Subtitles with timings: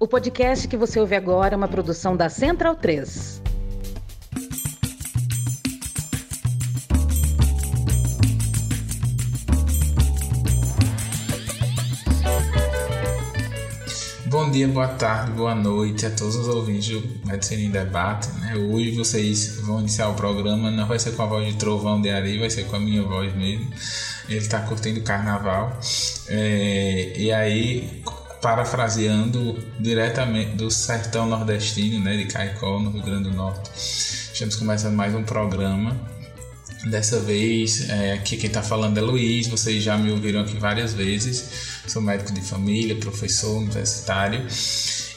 [0.00, 3.42] O podcast que você ouve agora é uma produção da Central 3.
[14.26, 18.30] Bom dia, boa tarde, boa noite a todos os ouvintes do Medicina em Debate.
[18.38, 18.54] Né?
[18.54, 22.08] Hoje vocês vão iniciar o programa, não vai ser com a voz de Trovão de
[22.08, 23.68] Ari, vai ser com a minha voz mesmo.
[24.28, 25.76] Ele está curtindo o carnaval.
[26.28, 28.00] É, e aí,
[28.40, 33.70] parafraseando diretamente do sertão nordestino, né, de Caicó, no Rio Grande do Norte.
[33.74, 35.96] Estamos começando mais um programa.
[36.84, 40.94] Dessa vez, é, aqui quem está falando é Luiz, vocês já me ouviram aqui várias
[40.94, 41.82] vezes.
[41.88, 44.46] Sou médico de família, professor universitário.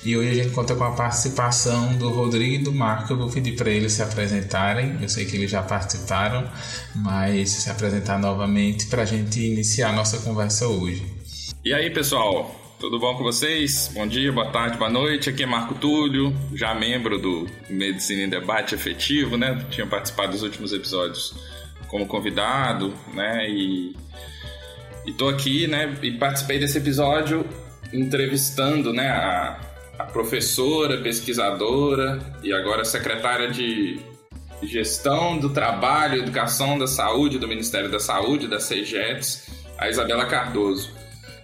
[0.04, 3.14] E hoje a gente conta com a participação do Rodrigo e do Marco.
[3.14, 4.98] Eu vou pedir para eles se apresentarem.
[5.00, 6.50] Eu sei que eles já participaram,
[6.96, 11.06] mas se apresentar novamente para a gente iniciar a nossa conversa hoje.
[11.64, 12.61] E aí, pessoal?
[12.82, 13.92] Tudo bom com vocês?
[13.94, 15.30] Bom dia, boa tarde, boa noite.
[15.30, 19.64] Aqui é Marco Túlio, já membro do Medicina em Debate Efetivo, né?
[19.70, 21.36] Tinha participado dos últimos episódios
[21.88, 23.48] como convidado, né?
[23.48, 23.96] E
[25.06, 25.96] estou aqui, né?
[26.02, 27.46] E participei desse episódio
[27.94, 29.10] entrevistando, né?
[29.10, 29.60] A,
[30.00, 34.00] a professora, pesquisadora e agora secretária de
[34.64, 41.00] Gestão do Trabalho, Educação da Saúde do Ministério da Saúde, da CEGETS, a Isabela Cardoso.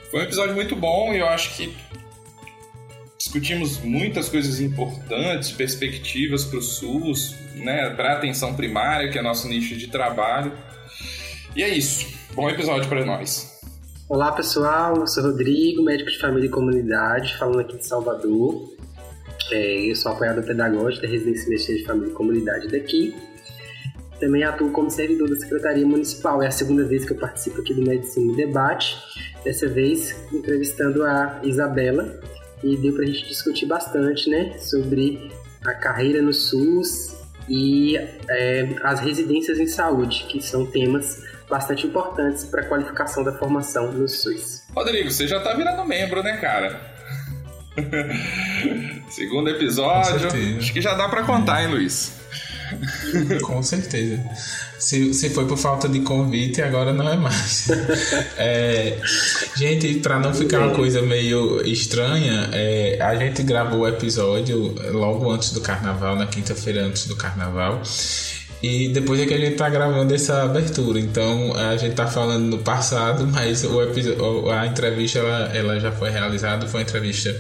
[0.10, 1.76] Foi um episódio muito bom e eu acho que
[3.18, 9.22] discutimos muitas coisas importantes, perspectivas para o SUS, né, para a atenção primária, que é
[9.22, 10.54] nosso nicho de trabalho.
[11.54, 12.08] E é isso.
[12.34, 13.60] Bom episódio para nós.
[14.08, 18.78] Olá pessoal, eu sou Rodrigo, médico de família e comunidade, falando aqui de Salvador.
[19.52, 23.14] É, eu sou apoiador pedagógico da Residência Medicina de Família e Comunidade daqui.
[24.20, 26.42] Também atuo como servidor da Secretaria Municipal.
[26.42, 28.96] É a segunda vez que eu participo aqui do Medicina em Debate.
[29.44, 32.20] Dessa vez entrevistando a Isabela.
[32.64, 35.32] E deu para a gente discutir bastante né, sobre
[35.64, 37.16] a carreira no SUS
[37.48, 37.96] e
[38.30, 43.92] é, as residências em saúde, que são temas bastante importantes para a qualificação da formação
[43.92, 44.64] no SUS.
[44.76, 46.82] Rodrigo, você já está virando membro, né, cara?
[49.10, 52.20] Segundo episódio, acho que já dá para contar, hein, Luiz?
[53.44, 54.24] Com certeza.
[54.80, 57.68] Se, se foi por falta de convite, agora não é mais.
[58.40, 58.98] É,
[59.56, 65.32] gente, para não ficar uma coisa meio estranha, é, a gente gravou o episódio logo
[65.32, 67.82] antes do carnaval, na quinta-feira antes do carnaval.
[68.62, 71.00] E depois é que a gente tá gravando essa abertura.
[71.00, 75.92] Então a gente tá falando no passado, mas o episódio, a entrevista ela, ela já
[75.92, 76.68] foi realizada.
[76.68, 77.38] Foi uma entrevista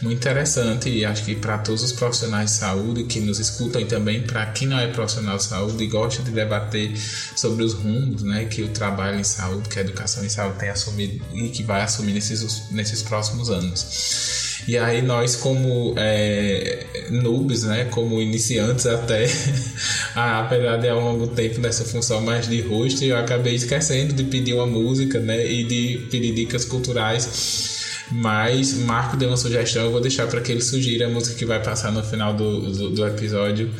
[0.00, 3.84] muito interessante e acho que para todos os profissionais de saúde que nos escutam e
[3.84, 6.92] também para quem não é profissional de saúde e gosta de debater
[7.34, 10.68] sobre os rumos né, que o trabalho em saúde, que a educação em saúde tem
[10.68, 14.43] assumido e que vai assumir nesses, nesses próximos anos.
[14.66, 19.26] E aí nós como é, noobs, né, como iniciantes até,
[20.14, 24.54] apesar de um longo tempo nessa função mais de host, eu acabei esquecendo de pedir
[24.54, 27.74] uma música, né, e de pedir dicas culturais.
[28.10, 31.44] Mas Marco deu uma sugestão, eu vou deixar para que ele sugira a música que
[31.44, 33.70] vai passar no final do, do, do episódio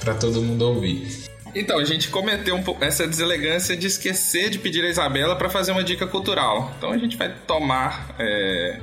[0.00, 1.28] para todo mundo ouvir.
[1.54, 5.72] Então, a gente cometeu um essa deselegância de esquecer de pedir a Isabela para fazer
[5.72, 6.74] uma dica cultural.
[6.76, 8.80] Então a gente vai tomar é,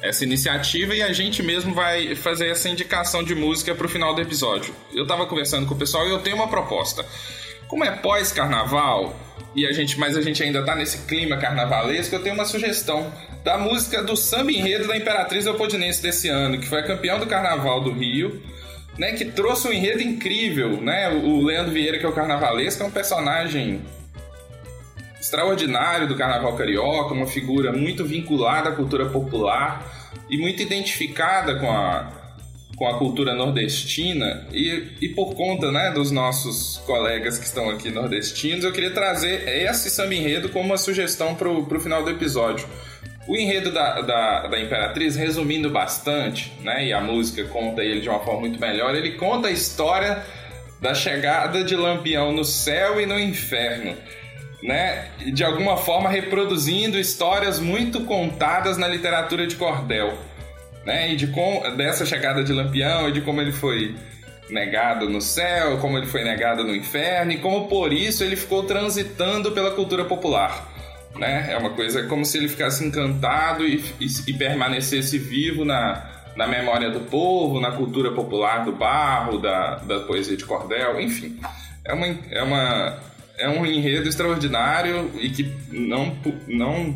[0.00, 4.14] essa iniciativa e a gente mesmo vai fazer essa indicação de música para o final
[4.14, 4.74] do episódio.
[4.92, 7.04] Eu estava conversando com o pessoal e eu tenho uma proposta.
[7.66, 9.14] Como é pós-carnaval
[9.54, 13.12] e a gente, mas a gente ainda está nesse clima carnavalesco, eu tenho uma sugestão
[13.42, 17.26] da música do samba enredo da Imperatriz Leopoldinense desse ano, que foi a campeã do
[17.26, 18.42] Carnaval do Rio,
[18.98, 21.08] né, que trouxe um enredo incrível, né?
[21.08, 23.80] O Leandro Vieira, que é o carnavalesco, é um personagem
[25.28, 29.86] extraordinário do carnaval carioca, uma figura muito vinculada à cultura popular
[30.30, 32.10] e muito identificada com a,
[32.74, 37.90] com a cultura nordestina e, e por conta né, dos nossos colegas que estão aqui
[37.90, 42.66] nordestinos, eu queria trazer esse samba enredo como uma sugestão para o final do episódio.
[43.26, 48.08] O enredo da, da, da, Imperatriz, resumindo bastante, né, e a música conta ele de
[48.08, 50.24] uma forma muito melhor, ele conta a história
[50.80, 53.94] da chegada de Lampião no céu e no inferno
[54.62, 60.18] né, de alguma forma reproduzindo histórias muito contadas na literatura de cordel,
[60.84, 63.94] né, e de com, dessa chegada de Lampião e de como ele foi
[64.50, 68.62] negado no céu, como ele foi negado no inferno e como por isso ele ficou
[68.64, 70.66] transitando pela cultura popular.
[71.16, 71.48] Né?
[71.50, 76.02] É uma coisa como se ele ficasse encantado e, e, e permanecesse vivo na,
[76.36, 81.38] na memória do povo, na cultura popular do barro, da, da poesia de cordel, enfim.
[81.84, 82.98] É uma, é uma
[83.38, 86.94] é um enredo extraordinário e que não, não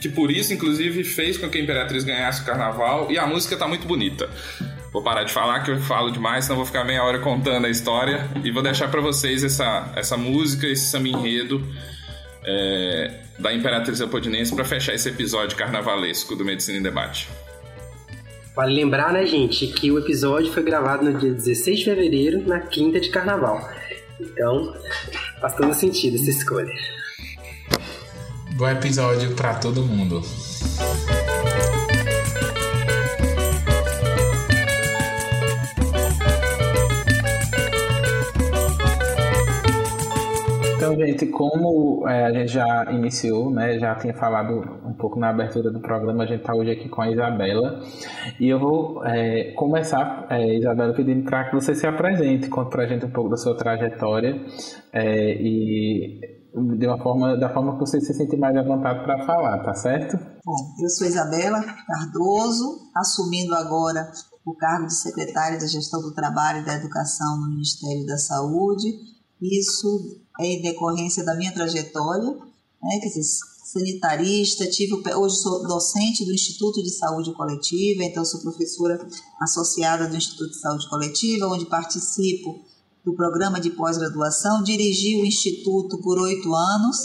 [0.00, 3.10] que por isso, inclusive, fez com que a Imperatriz ganhasse o carnaval.
[3.10, 4.28] E a música tá muito bonita.
[4.92, 7.70] Vou parar de falar que eu falo demais, senão vou ficar meia hora contando a
[7.70, 8.28] história.
[8.44, 11.66] E vou deixar para vocês essa, essa música, esse samba enredo
[12.44, 17.28] é, da Imperatriz Leopoldinense para fechar esse episódio carnavalesco do Medicina em Debate.
[18.54, 22.60] Vale lembrar, né, gente, que o episódio foi gravado no dia 16 de fevereiro, na
[22.60, 23.68] quinta de carnaval.
[24.20, 24.74] Então,
[25.40, 26.72] faz todo sentido essa escolha.
[28.56, 30.22] Bom episódio para todo mundo.
[40.88, 44.54] Então, gente, como é, a gente já iniciou, né, já tinha falado
[44.86, 47.82] um pouco na abertura do programa, a gente está hoje aqui com a Isabela.
[48.40, 52.84] E eu vou é, começar, é, Isabela, pedindo para que você se apresente, conte para
[52.84, 54.40] a gente um pouco da sua trajetória
[54.90, 56.38] é, e
[56.78, 59.74] de uma forma, da forma que você se sente mais à vontade para falar, tá
[59.74, 60.16] certo?
[60.16, 64.10] Bom, eu sou Isabela Cardoso, assumindo agora
[64.46, 68.88] o cargo de secretária da Gestão do Trabalho e da Educação no Ministério da Saúde.
[69.40, 72.30] Isso em decorrência da minha trajetória,
[72.82, 73.22] né, quer dizer,
[73.72, 78.98] sanitarista, tive, hoje sou docente do Instituto de Saúde Coletiva, então sou professora
[79.42, 82.64] associada do Instituto de Saúde Coletiva, onde participo
[83.04, 86.96] do programa de pós-graduação, dirigi o Instituto por oito anos,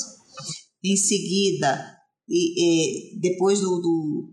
[0.83, 1.97] em seguida,
[2.29, 4.32] e, e depois do, do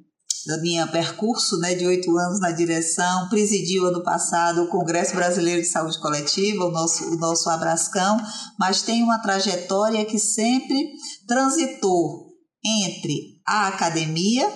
[0.50, 5.62] da minha percurso né, de oito anos na direção, presidiu ano passado o Congresso Brasileiro
[5.62, 8.16] de Saúde Coletiva, o nosso, o nosso Abrascão,
[8.58, 10.90] mas tem uma trajetória que sempre
[11.24, 12.30] transitou
[12.64, 14.52] entre a academia,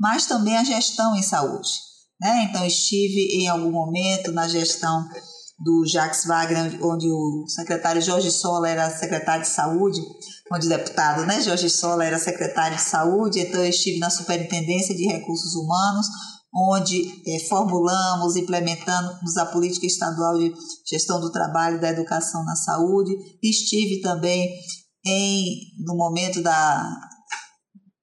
[0.00, 1.68] mas também a gestão em saúde.
[2.18, 2.48] Né?
[2.48, 5.06] Então, estive em algum momento na gestão
[5.58, 10.00] do Jacques Wagner, onde o secretário Jorge Sola era secretário de saúde,
[10.52, 15.06] onde deputado né, Jorge Sola era secretário de saúde, então eu estive na Superintendência de
[15.06, 16.06] Recursos Humanos,
[16.54, 20.52] onde é, formulamos, implementamos a política estadual de
[20.88, 23.12] gestão do trabalho da educação na saúde.
[23.42, 24.54] Estive também
[25.04, 26.88] em, no momento da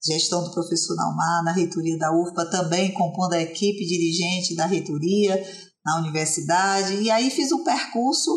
[0.06, 5.42] gestão do professor Naumar, na reitoria da UFPA, também compondo a equipe dirigente da reitoria,
[5.86, 8.32] na universidade, e aí fiz um percurso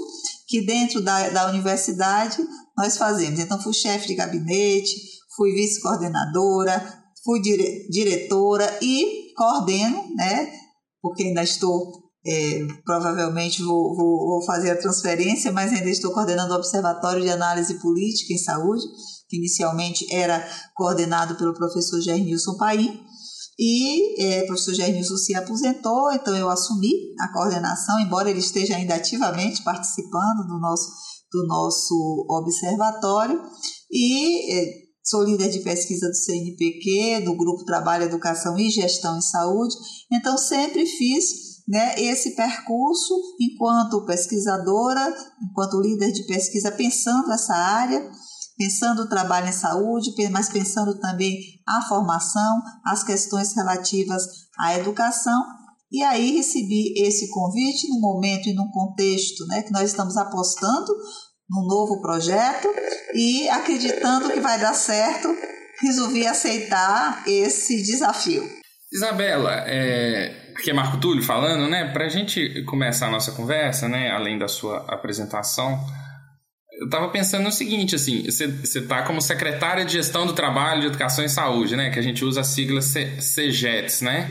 [0.47, 2.39] que dentro da, da universidade
[2.77, 3.39] nós fazemos.
[3.39, 4.95] Então, fui chefe de gabinete,
[5.37, 10.53] fui vice-coordenadora, fui dire, diretora e coordeno, né?
[11.01, 11.93] Porque ainda estou,
[12.27, 17.31] é, provavelmente vou, vou, vou, fazer a transferência, mas ainda estou coordenando o Observatório de
[17.31, 18.85] Análise Política em Saúde,
[19.29, 23.01] que inicialmente era coordenado pelo professor Gernilson Paim.
[23.59, 26.91] E é, o professor Gernilson se aposentou, então eu assumi
[27.21, 30.89] a coordenação, embora ele esteja ainda ativamente participando do nosso,
[31.33, 33.41] do nosso observatório.
[33.91, 39.23] E é, sou líder de pesquisa do CNPq, do Grupo Trabalho, Educação e Gestão em
[39.23, 39.75] Saúde,
[40.11, 45.15] então sempre fiz né, esse percurso enquanto pesquisadora,
[45.49, 48.11] enquanto líder de pesquisa, pensando essa área
[48.57, 54.27] pensando o trabalho em saúde, mas pensando também a formação, as questões relativas
[54.59, 55.43] à educação.
[55.91, 60.93] E aí recebi esse convite no momento e no contexto né, que nós estamos apostando
[61.49, 62.69] num novo projeto
[63.15, 65.29] e acreditando que vai dar certo,
[65.81, 68.43] resolvi aceitar esse desafio.
[68.93, 71.93] Isabela, é, aqui é Marco Túlio falando, né?
[71.93, 75.79] Para a gente começar a nossa conversa, né, além da sua apresentação,
[76.79, 80.87] eu estava pensando no seguinte, assim, você está como secretária de Gestão do Trabalho, de
[80.89, 81.91] Educação e Saúde, né?
[81.91, 84.31] Que a gente usa a sigla CGETS, né?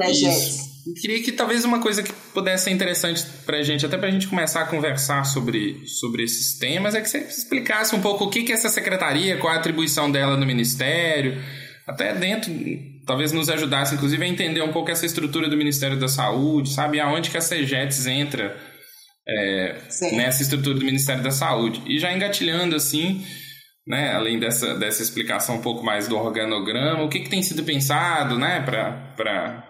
[0.00, 0.74] CGETS.
[0.86, 4.08] Eu queria que talvez uma coisa que pudesse ser interessante para a gente, até para
[4.08, 8.24] a gente começar a conversar sobre, sobre esses temas, é que você explicasse um pouco
[8.24, 11.42] o que, que é essa secretaria, qual a atribuição dela no Ministério,
[11.86, 12.52] até dentro,
[13.06, 17.00] talvez nos ajudasse, inclusive, a entender um pouco essa estrutura do Ministério da Saúde, sabe?
[17.00, 18.54] Aonde que a CGETS entra
[19.26, 19.78] é,
[20.12, 21.82] nessa estrutura do Ministério da Saúde.
[21.86, 23.24] E já engatilhando assim,
[23.86, 27.64] né, além dessa, dessa explicação um pouco mais do organograma, o que, que tem sido
[27.64, 29.64] pensado né, para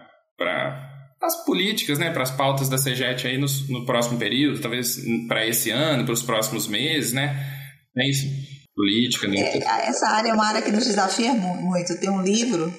[1.23, 5.47] as políticas, né, para as pautas da CEGET aí no, no próximo período, talvez para
[5.47, 7.53] esse ano, para os próximos meses, né?
[7.97, 8.27] É isso.
[8.75, 9.37] Política, né?
[9.39, 11.97] É, essa área é uma área que nos desafia muito.
[12.01, 12.75] Tem um livro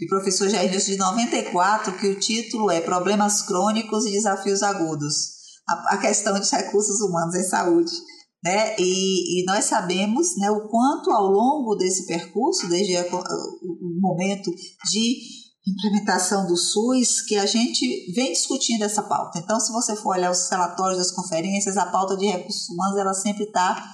[0.00, 5.35] de professor Jair de 94 que o título é Problemas Crônicos e Desafios Agudos
[5.68, 7.92] a, a questão dos recursos humanos em saúde.
[8.44, 8.76] Né?
[8.78, 14.50] E, e, nós sabemos né, o quanto ao longo desse percurso, desde o momento
[14.90, 15.18] de
[15.66, 19.38] implementação do SUS, que a gente vem discutindo essa pauta.
[19.38, 23.14] Então, se você for olhar os relatórios das conferências, a pauta de recursos humanos ela
[23.14, 23.84] sempre está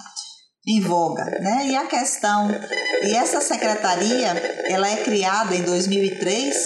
[0.67, 1.69] em voga, né?
[1.69, 2.49] E a questão
[3.03, 4.29] e essa secretaria,
[4.67, 6.57] ela é criada em 2003.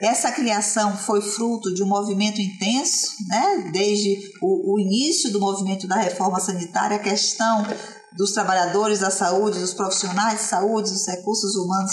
[0.00, 3.70] Essa criação foi fruto de um movimento intenso, né?
[3.72, 7.66] Desde o, o início do movimento da reforma sanitária, a questão
[8.16, 11.92] dos trabalhadores da saúde, dos profissionais de saúde, dos recursos humanos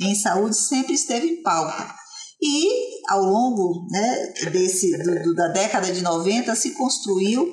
[0.00, 1.94] em saúde sempre esteve em pauta.
[2.40, 2.68] E
[3.08, 7.48] ao longo né, desse, do, do, da década de 90 se construiu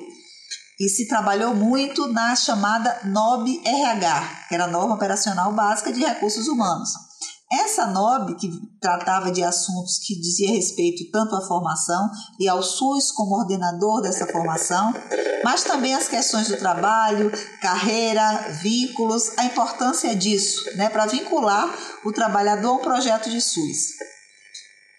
[0.78, 6.48] e se trabalhou muito na chamada NOB-RH, que era a Norma Operacional Básica de Recursos
[6.48, 6.90] Humanos.
[7.52, 12.10] Essa NOB, que tratava de assuntos que dizia respeito tanto à formação
[12.40, 14.92] e ao SUS como ordenador dessa formação,
[15.44, 21.72] mas também as questões do trabalho, carreira, vínculos, a importância disso, né, para vincular
[22.04, 23.94] o trabalhador a um projeto de SUS.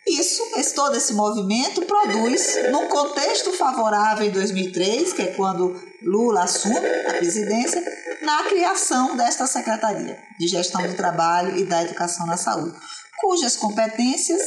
[0.07, 6.43] Isso, esse, todo esse movimento produz, num contexto favorável em 2003, que é quando Lula
[6.43, 7.83] assume a presidência,
[8.21, 12.77] na criação desta Secretaria de Gestão do Trabalho e da Educação na Saúde,
[13.19, 14.41] cujas competências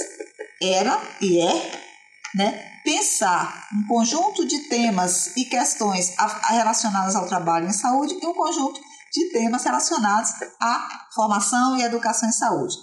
[0.63, 1.89] era e é
[2.35, 6.15] né, pensar um conjunto de temas e questões
[6.49, 8.81] relacionadas ao trabalho em saúde e um conjunto
[9.13, 12.77] de temas relacionados à formação e educação em saúde.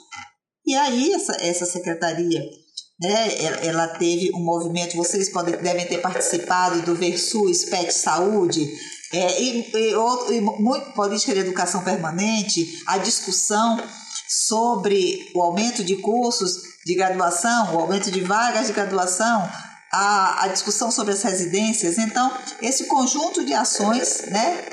[0.65, 2.41] E aí, essa, essa secretaria
[2.99, 3.65] né?
[3.65, 8.67] Ela teve um movimento, vocês podem, devem ter participado do Versus Pet Saúde,
[9.13, 13.81] é, e, e, outro, e muito política de educação permanente, a discussão
[14.27, 19.49] sobre o aumento de cursos de graduação, o aumento de vagas de graduação,
[19.91, 21.97] a, a discussão sobre as residências.
[21.97, 24.63] Então, esse conjunto de ações né,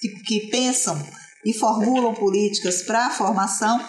[0.00, 1.00] que, que pensam
[1.44, 3.82] e formulam políticas para a formação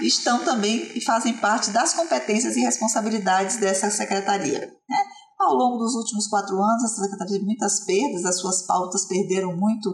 [0.00, 4.60] estão também e fazem parte das competências e responsabilidades dessa secretaria.
[4.60, 4.96] Né?
[5.38, 9.56] Ao longo dos últimos quatro anos, essa secretaria teve muitas perdas, as suas pautas perderam
[9.56, 9.90] muito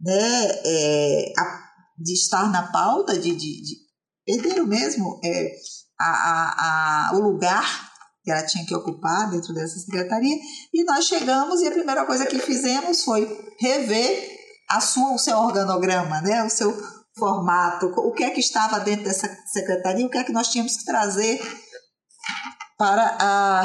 [0.00, 1.68] né, é, a,
[1.98, 3.88] de estar na pauta, de, de, de
[4.24, 5.52] perderam mesmo é,
[5.98, 7.88] a, a, a, o lugar
[8.22, 10.36] que ela tinha que ocupar dentro dessa secretaria,
[10.74, 13.26] e nós chegamos e a primeira coisa que fizemos foi
[13.58, 16.76] rever a sua, o seu organograma, né, o seu
[17.18, 20.76] formato, o que é que estava dentro dessa secretaria, o que é que nós tínhamos
[20.76, 21.40] que trazer
[22.78, 23.62] para a,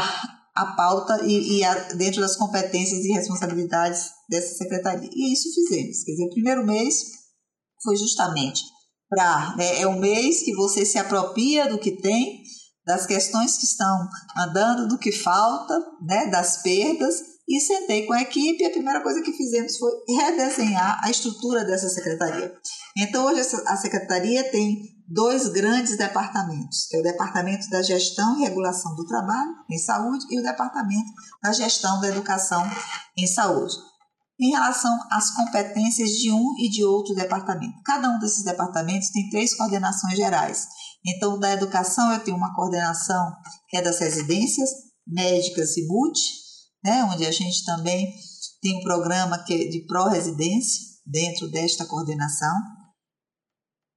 [0.55, 5.09] a pauta e, e a, dentro das competências e responsabilidades dessa secretaria.
[5.11, 6.03] E isso fizemos.
[6.03, 7.03] Quer dizer, o primeiro mês
[7.83, 8.61] foi justamente
[9.09, 9.55] para.
[9.55, 12.41] Né, é um mês que você se apropria do que tem,
[12.85, 14.07] das questões que estão
[14.37, 19.01] andando, do que falta, né, das perdas e sentei com a equipe e a primeira
[19.01, 22.53] coisa que fizemos foi redesenhar a estrutura dessa secretaria.
[22.97, 28.95] Então, hoje a secretaria tem dois grandes departamentos: é o Departamento da Gestão e Regulação
[28.95, 32.63] do Trabalho em Saúde e o Departamento da Gestão da Educação
[33.17, 33.75] em Saúde.
[34.39, 37.75] Em relação às competências de um e de outro departamento.
[37.85, 40.67] Cada um desses departamentos tem três coordenações gerais.
[41.05, 43.31] Então, da educação, eu tenho uma coordenação
[43.69, 44.69] que é das residências
[45.05, 46.42] médicas e multi,
[46.83, 48.13] né, onde a gente também
[48.61, 52.55] tem um programa que é de pró-residência dentro desta coordenação.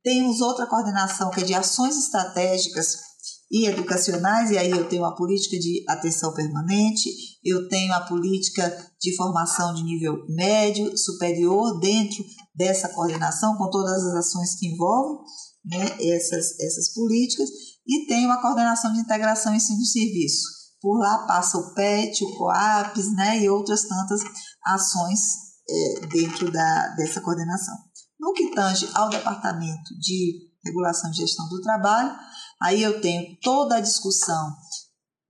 [0.02, 3.06] Temos outra coordenação que é de ações estratégicas
[3.50, 7.08] e educacionais, e aí eu tenho a política de atenção permanente,
[7.44, 8.68] eu tenho a política
[9.00, 12.24] de formação de nível médio, superior, dentro
[12.54, 15.24] dessa coordenação, com todas as ações que envolvem
[15.64, 17.48] né, essas, essas políticas,
[17.86, 20.55] e tenho a coordenação de integração ensino-serviço.
[20.86, 24.20] Por lá passa o PET, o COAPS né, e outras tantas
[24.64, 25.18] ações
[25.68, 27.74] é, dentro da, dessa coordenação.
[28.20, 32.16] No que tange ao Departamento de Regulação e Gestão do Trabalho,
[32.62, 34.54] aí eu tenho toda a discussão.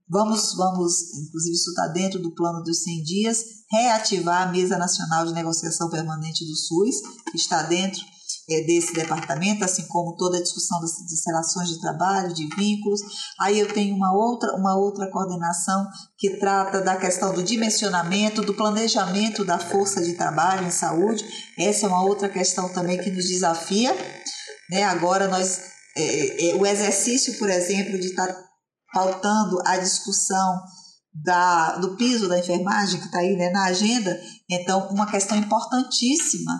[0.07, 0.93] Vamos, vamos,
[1.25, 5.89] inclusive isso está dentro do plano dos 100 dias, reativar a Mesa Nacional de Negociação
[5.89, 6.97] Permanente do SUS,
[7.31, 7.99] que está dentro
[8.47, 13.01] desse departamento, assim como toda a discussão das, das relações de trabalho, de vínculos.
[13.41, 15.85] Aí eu tenho uma outra, uma outra coordenação
[16.17, 21.25] que trata da questão do dimensionamento, do planejamento da força de trabalho em saúde.
[21.59, 23.93] Essa é uma outra questão também que nos desafia.
[24.69, 24.83] Né?
[24.83, 25.59] Agora nós
[25.97, 28.33] é, é, o exercício, por exemplo, de estar
[28.93, 30.61] pautando a discussão
[31.13, 34.17] da, do piso da enfermagem, que está aí né, na agenda,
[34.49, 36.53] então, uma questão importantíssima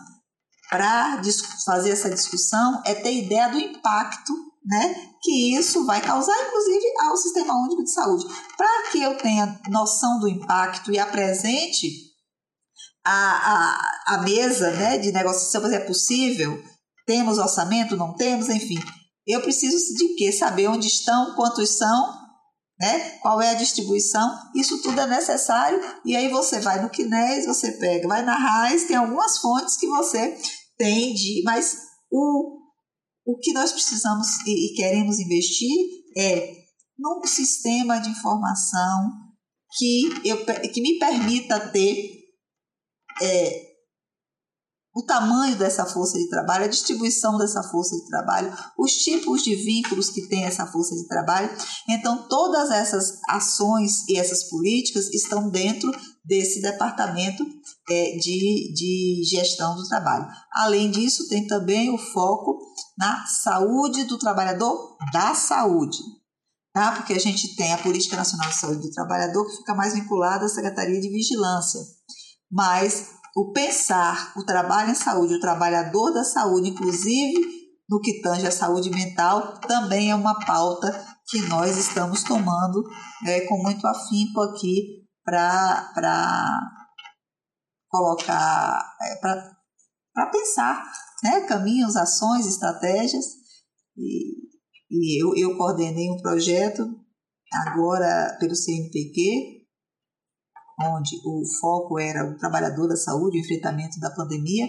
[0.69, 1.21] para
[1.65, 4.33] fazer essa discussão é ter ideia do impacto
[4.65, 8.25] né, que isso vai causar, inclusive, ao Sistema Único de Saúde.
[8.57, 11.87] Para que eu tenha noção do impacto e apresente
[13.05, 16.61] a, a, a mesa né, de negociação, se é possível,
[17.05, 18.77] temos orçamento, não temos, enfim.
[19.25, 20.33] Eu preciso de quê?
[20.33, 22.27] Saber onde estão, quantos são
[22.79, 23.17] né?
[23.21, 24.37] Qual é a distribuição?
[24.53, 28.85] Isso tudo é necessário e aí você vai no Kinés, você pega, vai na RAIS,
[28.85, 30.37] tem algumas fontes que você
[30.77, 31.77] tem de, mas
[32.11, 32.59] o,
[33.25, 35.69] o que nós precisamos e, e queremos investir
[36.17, 36.55] é
[36.97, 39.11] num sistema de informação
[39.77, 42.17] que, eu, que me permita ter
[43.21, 43.67] é,
[44.97, 49.53] o tamanho dessa força de trabalho, a distribuição dessa força de trabalho, os tipos de
[49.55, 51.55] vínculos que tem essa força de trabalho.
[51.87, 55.91] Então, todas essas ações e essas políticas estão dentro
[56.25, 57.45] desse departamento
[57.87, 60.27] de, de gestão do trabalho.
[60.53, 62.59] Além disso, tem também o foco
[62.97, 65.97] na saúde do trabalhador da saúde.
[66.73, 66.91] Tá?
[66.91, 70.45] Porque a gente tem a Política Nacional de Saúde do Trabalhador, que fica mais vinculada
[70.45, 71.79] à Secretaria de Vigilância.
[72.51, 77.57] Mas o pensar o trabalho em saúde, o trabalhador da saúde, inclusive
[77.89, 80.91] no que tange a saúde mental, também é uma pauta
[81.29, 82.83] que nós estamos tomando
[83.25, 85.91] é, com muito afinco aqui para
[87.89, 90.83] colocar, é, para pensar
[91.23, 93.25] né, caminhos, ações, estratégias.
[93.97, 94.47] E,
[94.89, 96.87] e eu, eu coordenei um projeto
[97.65, 99.65] agora pelo CNPq,
[100.81, 104.67] onde o foco era o trabalhador da saúde, o enfrentamento da pandemia,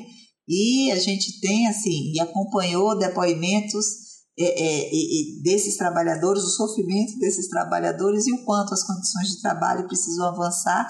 [0.49, 4.09] e a gente tem, assim, e acompanhou depoimentos
[4.39, 9.43] é, é, é, desses trabalhadores, o sofrimento desses trabalhadores e o quanto as condições de
[9.43, 10.87] trabalho precisam avançar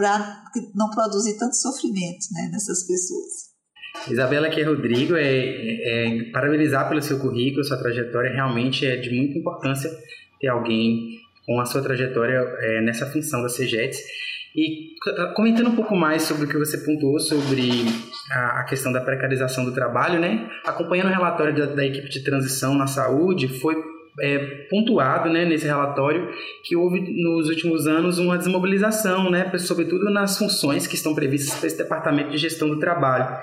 [0.00, 3.50] para não produzir tanto sofrimento né, nessas pessoas.
[4.10, 9.10] Isabela, aqui é Rodrigo, é, é, parabenizar pelo seu currículo, sua trajetória, realmente é de
[9.10, 9.90] muita importância
[10.40, 13.98] ter alguém com a sua trajetória é, nessa função da CEGETS.
[14.56, 14.94] E
[15.34, 17.70] comentando um pouco mais sobre o que você pontuou sobre
[18.32, 20.48] a, questão da precarização do trabalho, né?
[20.64, 23.76] Acompanhando o relatório da, da equipe de transição na saúde, foi
[24.20, 26.28] é, pontuado né, nesse relatório
[26.64, 31.66] que houve nos últimos anos uma desmobilização, né, sobretudo nas funções que estão previstas para
[31.66, 33.38] esse departamento de gestão do trabalho.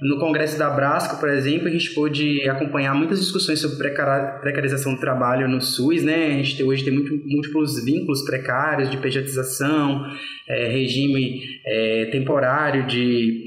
[0.00, 5.00] No Congresso da Brasco, por exemplo, a gente pôde acompanhar muitas discussões sobre precarização do
[5.00, 6.26] trabalho no SUS, né?
[6.26, 10.04] A gente hoje tem muito, múltiplos vínculos precários de pejatização,
[10.48, 13.43] é, regime é, temporário de,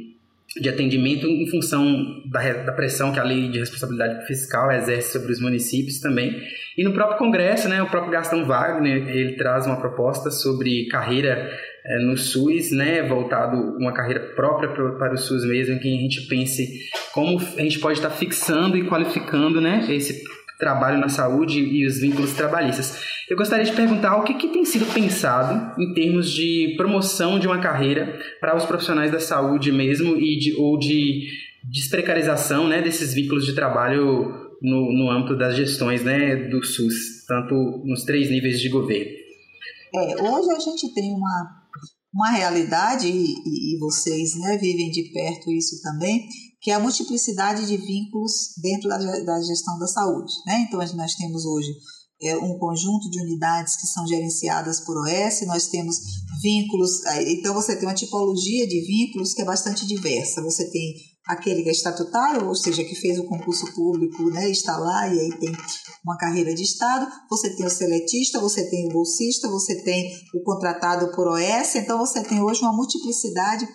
[0.62, 5.32] de atendimento em função da, da pressão que a lei de responsabilidade fiscal exerce sobre
[5.32, 6.41] os municípios também.
[6.78, 11.50] E no próprio Congresso, né, o próprio Gastão Wagner, ele traz uma proposta sobre carreira
[11.86, 16.02] é, no SUS, né, voltado uma carreira própria para o SUS mesmo, em que a
[16.02, 20.24] gente pense como a gente pode estar fixando e qualificando, né, esse
[20.58, 23.00] trabalho na saúde e os vínculos trabalhistas.
[23.30, 27.48] Eu gostaria de perguntar o que, que tem sido pensado em termos de promoção de
[27.48, 31.28] uma carreira para os profissionais da saúde mesmo e de, ou de
[31.63, 37.84] desprecarização né, desses vínculos de trabalho no, no âmbito das gestões né, do SUS, tanto
[37.86, 39.12] nos três níveis de governo.
[39.96, 41.67] É, hoje a gente tem uma
[42.13, 46.28] uma realidade, e, e vocês né, vivem de perto isso também,
[46.62, 50.34] que é a multiplicidade de vínculos dentro da, da gestão da saúde.
[50.46, 50.65] Né?
[50.67, 51.72] Então, nós temos hoje
[52.22, 55.98] é, um conjunto de unidades que são gerenciadas por OS, nós temos
[56.41, 60.41] vínculos, então você tem uma tipologia de vínculos que é bastante diversa.
[60.41, 60.96] Você tem
[61.28, 65.20] aquele que é estatutário, ou seja, que fez o concurso público, né, está lá e
[65.20, 65.52] aí tem
[66.04, 70.41] uma carreira de Estado, você tem o seletista, você tem o bolsista, você tem o
[70.41, 73.67] contratado por OS, então você tem hoje uma multiplicidade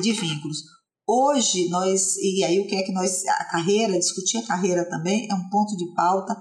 [0.00, 0.58] de vínculos.
[1.06, 5.28] Hoje nós, e aí o que é que nós, a carreira, discutir a carreira também
[5.30, 6.36] é um ponto de pauta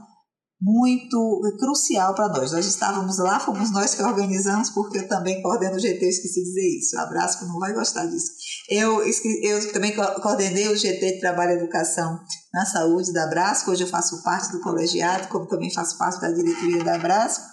[0.61, 2.51] muito crucial para nós.
[2.51, 6.41] Nós estávamos lá, fomos nós que organizamos, porque eu também coordeno o GT, eu esqueci
[6.41, 6.99] de dizer isso.
[6.99, 8.31] Abraço que não vai gostar disso.
[8.69, 9.01] Eu,
[9.41, 12.19] eu também coordenei o GT de Trabalho e Educação
[12.53, 16.29] na Saúde da Brasco, hoje eu faço parte do colegiado, como também faço parte da
[16.29, 17.43] diretoria da Brasco.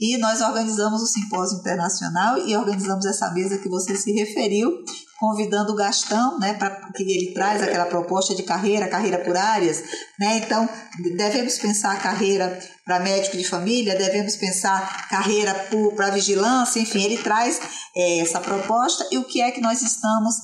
[0.00, 4.70] E nós organizamos o simpósio internacional e organizamos essa mesa que você se referiu,
[5.18, 9.82] convidando o Gastão, né, para que ele traz aquela proposta de carreira, carreira por áreas,
[10.18, 10.38] né?
[10.38, 10.68] Então,
[11.16, 15.54] devemos pensar carreira para médico de família, devemos pensar carreira
[15.96, 17.60] para vigilância, enfim, ele traz
[17.96, 20.34] é, essa proposta e o que é que nós estamos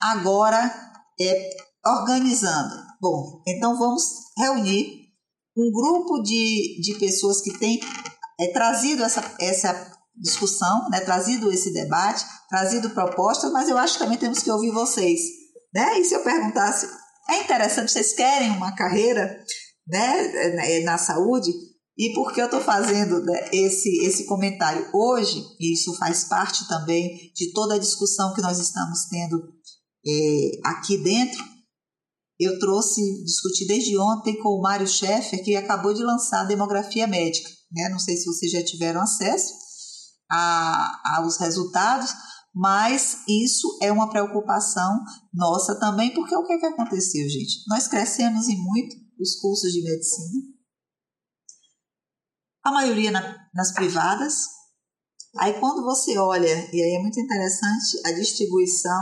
[0.00, 0.72] agora
[1.20, 1.50] é,
[1.86, 2.74] organizando.
[3.00, 4.02] Bom, então vamos
[4.36, 5.08] reunir
[5.56, 7.80] um grupo de, de pessoas que têm
[8.40, 13.98] é, trazido essa, essa discussão, né, trazido esse debate, trazido propostas, mas eu acho que
[14.00, 15.20] também temos que ouvir vocês.
[15.74, 16.00] Né?
[16.00, 16.88] E se eu perguntasse,
[17.28, 19.38] é interessante, vocês querem uma carreira
[19.86, 21.50] né, na saúde?
[21.96, 25.44] E por que eu estou fazendo né, esse, esse comentário hoje?
[25.60, 29.42] E isso faz parte também de toda a discussão que nós estamos tendo
[30.06, 31.44] é, aqui dentro.
[32.38, 37.06] Eu trouxe, discuti desde ontem com o Mário Scheffer, que acabou de lançar a Demografia
[37.06, 37.88] Médica né?
[37.90, 39.54] Não sei se vocês já tiveram acesso
[40.30, 42.12] a, aos resultados,
[42.54, 45.00] mas isso é uma preocupação
[45.32, 47.62] nossa também, porque o que, é que aconteceu, gente?
[47.68, 50.44] Nós crescemos em muito os cursos de medicina,
[52.64, 54.44] a maioria na, nas privadas.
[55.38, 59.00] Aí quando você olha, e aí é muito interessante a distribuição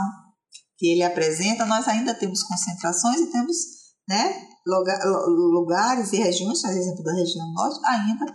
[0.77, 3.57] que ele apresenta, nós ainda temos concentrações e temos
[4.07, 8.25] né, lugares e regiões, por exemplo, da região norte, ainda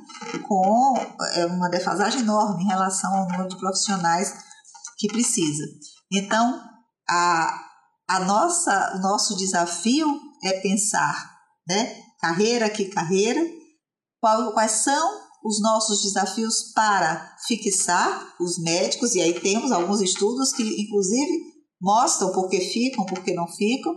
[0.47, 0.95] com
[1.35, 4.35] é, uma defasagem enorme em relação ao número de profissionais
[4.99, 5.65] que precisa.
[6.13, 6.61] Então,
[7.09, 7.61] a,
[8.09, 10.07] a nossa, o nosso desafio
[10.43, 11.15] é pensar,
[11.69, 13.41] né, carreira que carreira,
[14.21, 20.53] qual, quais são os nossos desafios para fixar os médicos, e aí temos alguns estudos
[20.53, 23.93] que, inclusive, mostram por que ficam, por que não ficam,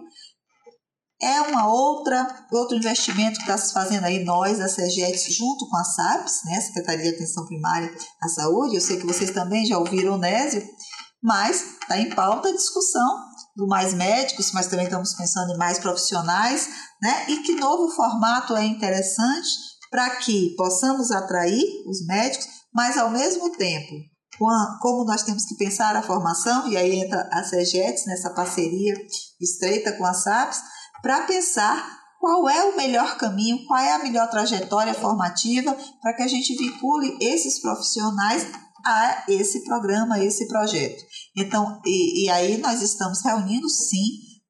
[1.21, 5.77] é uma outra outro investimento que está se fazendo aí nós, a SEGEX, junto com
[5.77, 8.75] a SAPS, né, Secretaria de Atenção Primária à Saúde.
[8.75, 10.63] Eu sei que vocês também já ouviram o Nésio,
[11.23, 13.25] mas está em pauta a discussão
[13.55, 16.67] do mais médicos, mas também estamos pensando em mais profissionais,
[17.01, 17.25] né?
[17.29, 19.49] E que novo formato é interessante
[19.89, 23.93] para que possamos atrair os médicos, mas ao mesmo tempo,
[24.81, 28.93] como nós temos que pensar a formação, e aí entra a SEGETS nessa parceria
[29.39, 30.59] estreita com a SAPS,
[31.05, 36.23] para pensar qual é o melhor caminho, qual é a melhor trajetória formativa para que
[36.23, 38.47] a gente vincule esses profissionais
[38.83, 41.03] a esse programa, a esse projeto.
[41.37, 44.03] Então, e, e aí nós estamos reunindo, sim,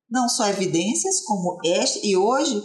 [0.09, 2.63] não só evidências como esta, e hoje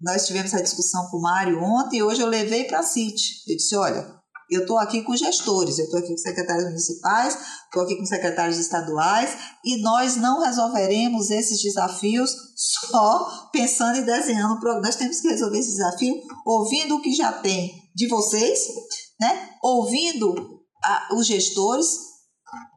[0.00, 3.44] nós tivemos a discussão com o Mário ontem, e hoje eu levei para a CIT.
[3.46, 4.12] Eu disse, olha,
[4.50, 8.58] eu estou aqui com gestores, eu estou aqui com secretários municipais, estou aqui com secretários
[8.58, 14.86] estaduais e nós não resolveremos esses desafios só pensando e desenhando o programa.
[14.86, 18.58] Nós temos que resolver esse desafio ouvindo o que já tem de vocês,
[19.20, 19.50] né?
[19.62, 20.34] ouvindo
[20.82, 22.09] a, os gestores,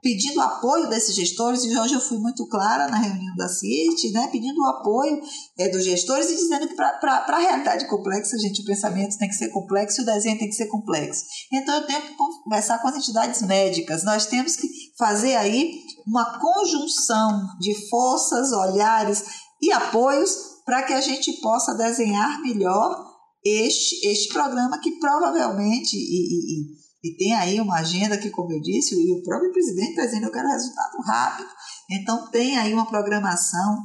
[0.01, 4.27] pedindo apoio desses gestores, e hoje eu fui muito clara na reunião da CIT, né,
[4.31, 5.21] pedindo o apoio
[5.57, 9.35] é, dos gestores e dizendo que para a realidade complexa, gente, o pensamento tem que
[9.35, 11.23] ser complexo e o desenho tem que ser complexo.
[11.51, 16.39] Então eu tenho que conversar com as entidades médicas, nós temos que fazer aí uma
[16.39, 19.23] conjunção de forças, olhares
[19.61, 23.13] e apoios para que a gente possa desenhar melhor
[23.45, 28.61] este, este programa que provavelmente, e, e, e tem aí uma agenda que, como eu
[28.61, 31.49] disse, e o próprio presidente está dizendo, eu quero resultado rápido.
[31.91, 33.77] Então, tem aí uma programação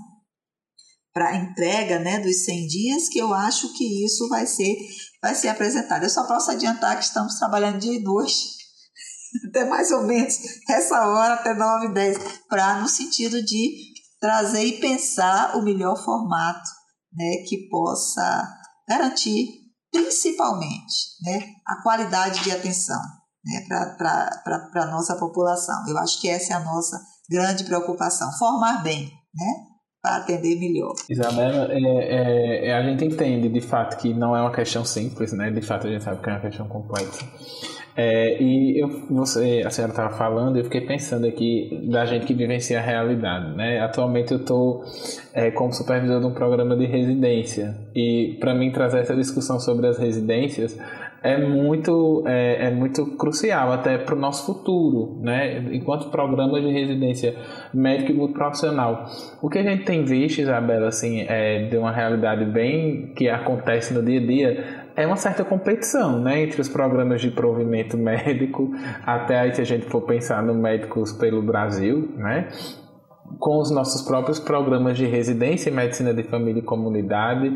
[1.12, 4.76] para entrega né, dos 100 dias, que eu acho que isso vai ser,
[5.20, 6.04] vai ser apresentado.
[6.04, 8.56] Eu só posso adiantar que estamos trabalhando dia e noite,
[9.48, 14.64] até mais ou menos essa hora, até 9 e 10, para no sentido de trazer
[14.64, 16.70] e pensar o melhor formato
[17.12, 18.48] né, que possa
[18.88, 23.00] garantir principalmente né, a qualidade de atenção
[23.44, 25.74] né, para a nossa população.
[25.88, 26.98] Eu acho que essa é a nossa
[27.30, 29.68] grande preocupação, formar bem, né,
[30.02, 30.94] para atender melhor.
[31.08, 35.32] Isabela, é, é, é, a gente entende de fato que não é uma questão simples,
[35.32, 35.50] né?
[35.50, 37.26] de fato a gente sabe que é uma questão complexa.
[38.00, 42.32] É, e eu, você, a senhora estava falando, eu fiquei pensando aqui da gente que
[42.32, 43.56] vivencia a realidade.
[43.56, 43.80] Né?
[43.80, 44.84] Atualmente eu estou
[45.34, 49.88] é, como supervisor de um programa de residência e para mim trazer essa discussão sobre
[49.88, 50.78] as residências
[51.22, 55.64] é muito, é, é muito crucial até para o nosso futuro, né?
[55.72, 57.34] enquanto programas de residência
[57.74, 59.06] médica e multiprofissional.
[59.42, 63.92] O que a gente tem visto, Isabela, assim, é de uma realidade bem que acontece
[63.92, 68.70] no dia a dia, é uma certa competição né, entre os programas de provimento médico,
[69.06, 72.48] até aí se a gente for pensar no Médicos pelo Brasil, né,
[73.38, 77.52] com os nossos próprios programas de residência em medicina de família e comunidade,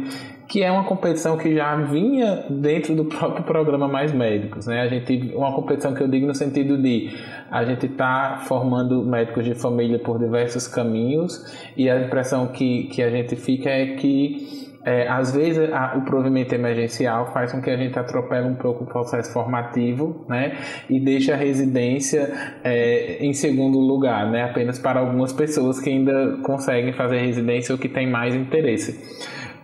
[0.46, 4.66] que é uma competição que já vinha dentro do próprio programa Mais Médicos.
[4.66, 4.81] Né?
[4.81, 7.11] A gente, uma competição que eu digo no sentido de
[7.50, 13.02] a gente está formando médicos de família por diversos caminhos e a impressão que, que
[13.02, 17.71] a gente fica é que é, às vezes a, o provimento emergencial faz com que
[17.71, 22.33] a gente atropele um pouco o processo formativo, né, e deixe a residência
[22.64, 27.79] é, em segundo lugar, né, apenas para algumas pessoas que ainda conseguem fazer residência ou
[27.79, 29.01] que têm mais interesse.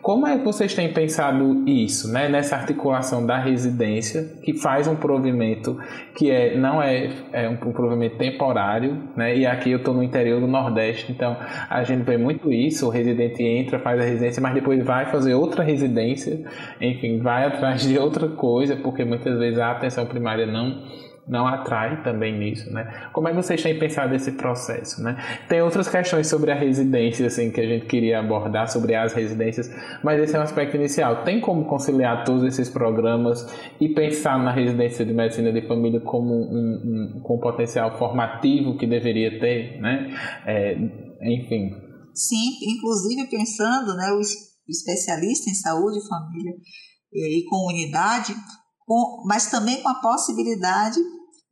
[0.09, 2.31] Como é que vocês têm pensado isso, né?
[2.31, 5.79] nessa articulação da residência, que faz um provimento
[6.17, 9.37] que é, não é, é um, um provimento temporário, né?
[9.37, 11.37] e aqui eu estou no interior do Nordeste, então
[11.69, 15.35] a gente vê muito isso, o residente entra, faz a residência, mas depois vai fazer
[15.35, 16.43] outra residência,
[16.81, 20.85] enfim, vai atrás de outra coisa, porque muitas vezes a atenção primária não
[21.29, 23.11] não atrai também nisso, né?
[23.13, 25.17] Como é que vocês têm pensado esse processo, né?
[25.47, 29.71] Tem outras questões sobre a residência, assim, que a gente queria abordar sobre as residências,
[30.03, 31.25] mas esse é um aspecto inicial.
[31.25, 33.47] Tem como conciliar todos esses programas
[33.79, 38.79] e pensar na residência de medicina de família como um, um, com um potencial formativo
[38.79, 40.09] que deveria ter, né?
[40.47, 40.79] É,
[41.23, 41.71] enfim.
[42.15, 44.21] Sim, inclusive pensando, né, o
[44.69, 46.53] especialista em saúde, família
[47.13, 48.35] e comunidade,
[48.87, 50.99] com, mas também com a possibilidade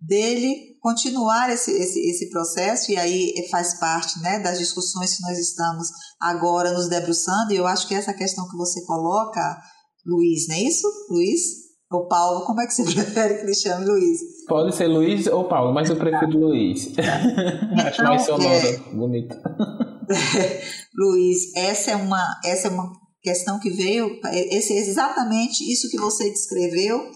[0.01, 5.39] dele continuar esse, esse, esse processo, e aí faz parte né, das discussões que nós
[5.39, 5.89] estamos
[6.21, 9.61] agora nos debruçando, e eu acho que essa questão que você coloca,
[10.07, 10.87] Luiz, não é isso?
[11.11, 11.67] Luiz?
[11.91, 14.21] Ou Paulo, como é que você prefere que ele chame Luiz?
[14.47, 16.87] Pode ser Luiz ou Paulo, mas eu prefiro Luiz.
[16.87, 17.05] Então,
[17.87, 18.77] acho mais sonoro, é...
[18.93, 19.37] bonito.
[20.97, 26.31] Luiz, essa é uma, essa é uma questão que veio, esse, exatamente isso que você
[26.31, 27.11] descreveu,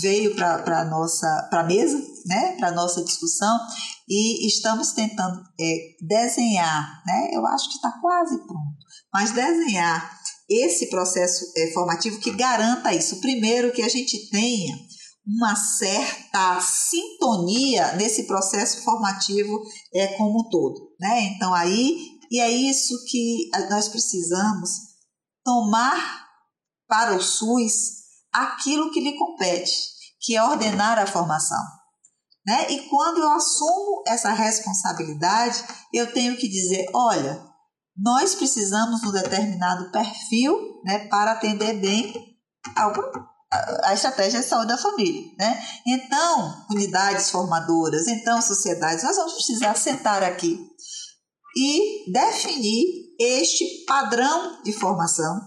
[0.00, 3.58] veio para a nossa mesa, né, para a nossa discussão,
[4.08, 8.78] e estamos tentando é, desenhar, né, eu acho que está quase pronto,
[9.12, 13.20] mas desenhar esse processo é, formativo que garanta isso.
[13.20, 14.76] Primeiro, que a gente tenha
[15.26, 19.58] uma certa sintonia nesse processo formativo
[19.94, 20.92] é, como um todo.
[21.00, 21.32] Né?
[21.34, 21.96] Então, aí,
[22.30, 24.70] e é isso que nós precisamos
[25.42, 26.26] tomar
[26.86, 28.03] para o SUS
[28.34, 29.72] aquilo que lhe compete,
[30.20, 31.62] que é ordenar a formação.
[32.46, 32.72] Né?
[32.72, 37.42] E quando eu assumo essa responsabilidade, eu tenho que dizer: olha,
[37.96, 42.12] nós precisamos de um determinado perfil né, para atender bem
[42.76, 42.92] a,
[43.84, 45.22] a estratégia de saúde da família.
[45.38, 45.62] Né?
[45.86, 50.60] Então, unidades formadoras, então, sociedades, nós vamos precisar sentar aqui
[51.56, 55.40] e definir este padrão de formação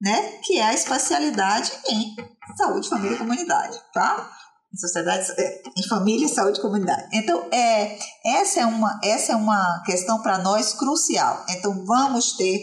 [0.00, 2.16] né, que é a espacialidade em
[2.56, 4.30] saúde, família e comunidade, tá?
[4.72, 7.08] Em sociedades, é, em família, saúde e comunidade.
[7.12, 11.44] Então, é, essa, é uma, essa é uma questão para nós crucial.
[11.50, 12.60] Então, vamos ter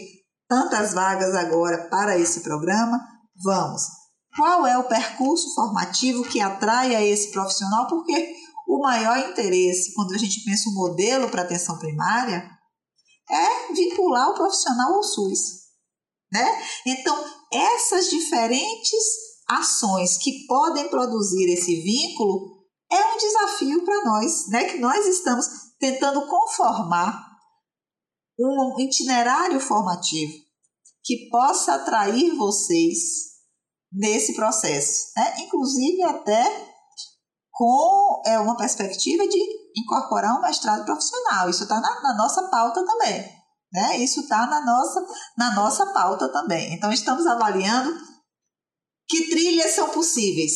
[0.48, 2.98] tantas vagas agora para esse programa?
[3.44, 3.82] Vamos.
[4.36, 7.86] Qual é o percurso formativo que atrai a esse profissional?
[7.86, 8.34] Porque
[8.66, 12.48] o maior interesse, quando a gente pensa o modelo para atenção primária,
[13.30, 15.67] é vincular o profissional ao SUS.
[16.32, 16.62] Né?
[16.86, 19.02] Então, essas diferentes
[19.48, 22.58] ações que podem produzir esse vínculo
[22.90, 24.64] é um desafio para nós, né?
[24.64, 25.46] que nós estamos
[25.78, 27.26] tentando conformar
[28.38, 30.32] um itinerário formativo
[31.02, 32.98] que possa atrair vocês
[33.90, 35.40] nesse processo, né?
[35.40, 36.68] inclusive até
[37.50, 39.38] com é, uma perspectiva de
[39.76, 41.48] incorporar um mestrado profissional.
[41.48, 43.37] Isso está na, na nossa pauta também.
[43.72, 43.98] Né?
[43.98, 46.74] Isso está na nossa, na nossa pauta também.
[46.74, 47.94] Então, estamos avaliando
[49.06, 50.52] que trilhas são possíveis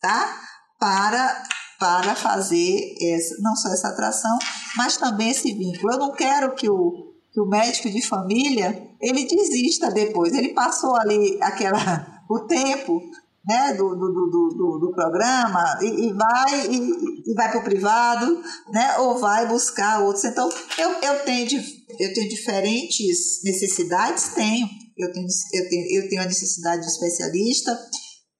[0.00, 0.40] tá?
[0.78, 1.44] para,
[1.78, 4.38] para fazer essa, não só essa atração,
[4.76, 5.92] mas também esse vínculo.
[5.92, 10.32] Eu não quero que o, que o médico de família ele desista depois.
[10.32, 13.00] Ele passou ali aquela, o tempo
[13.46, 19.18] né, do, do, do, do, programa e, vai e, vai para o privado, né, ou
[19.18, 20.24] vai buscar outros.
[20.24, 21.62] Então, eu, eu, tenho,
[22.00, 24.66] eu tenho diferentes necessidades, tenho.
[24.98, 27.78] Eu tenho, eu, tenho, eu tenho a necessidade de especialista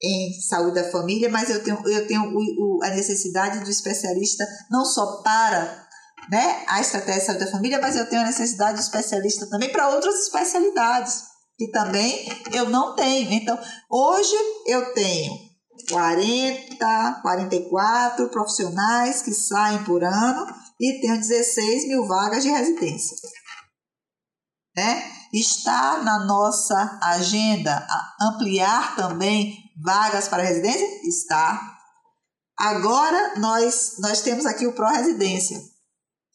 [0.03, 2.23] em saúde da família, mas eu tenho, eu tenho
[2.83, 5.87] a necessidade do especialista não só para
[6.31, 9.71] né, a estratégia de saúde da família, mas eu tenho a necessidade de especialista também
[9.71, 13.33] para outras especialidades que também eu não tenho.
[13.33, 13.59] Então,
[13.91, 15.33] hoje eu tenho
[15.89, 20.47] 40, 44 profissionais que saem por ano
[20.81, 23.17] e tenho 16 mil vagas de residência.
[24.77, 25.13] Né?
[25.33, 27.87] Está na nossa agenda
[28.21, 30.87] ampliar também vagas para residência?
[31.09, 31.77] Está.
[32.59, 35.59] Agora nós, nós temos aqui o Pró-Residência.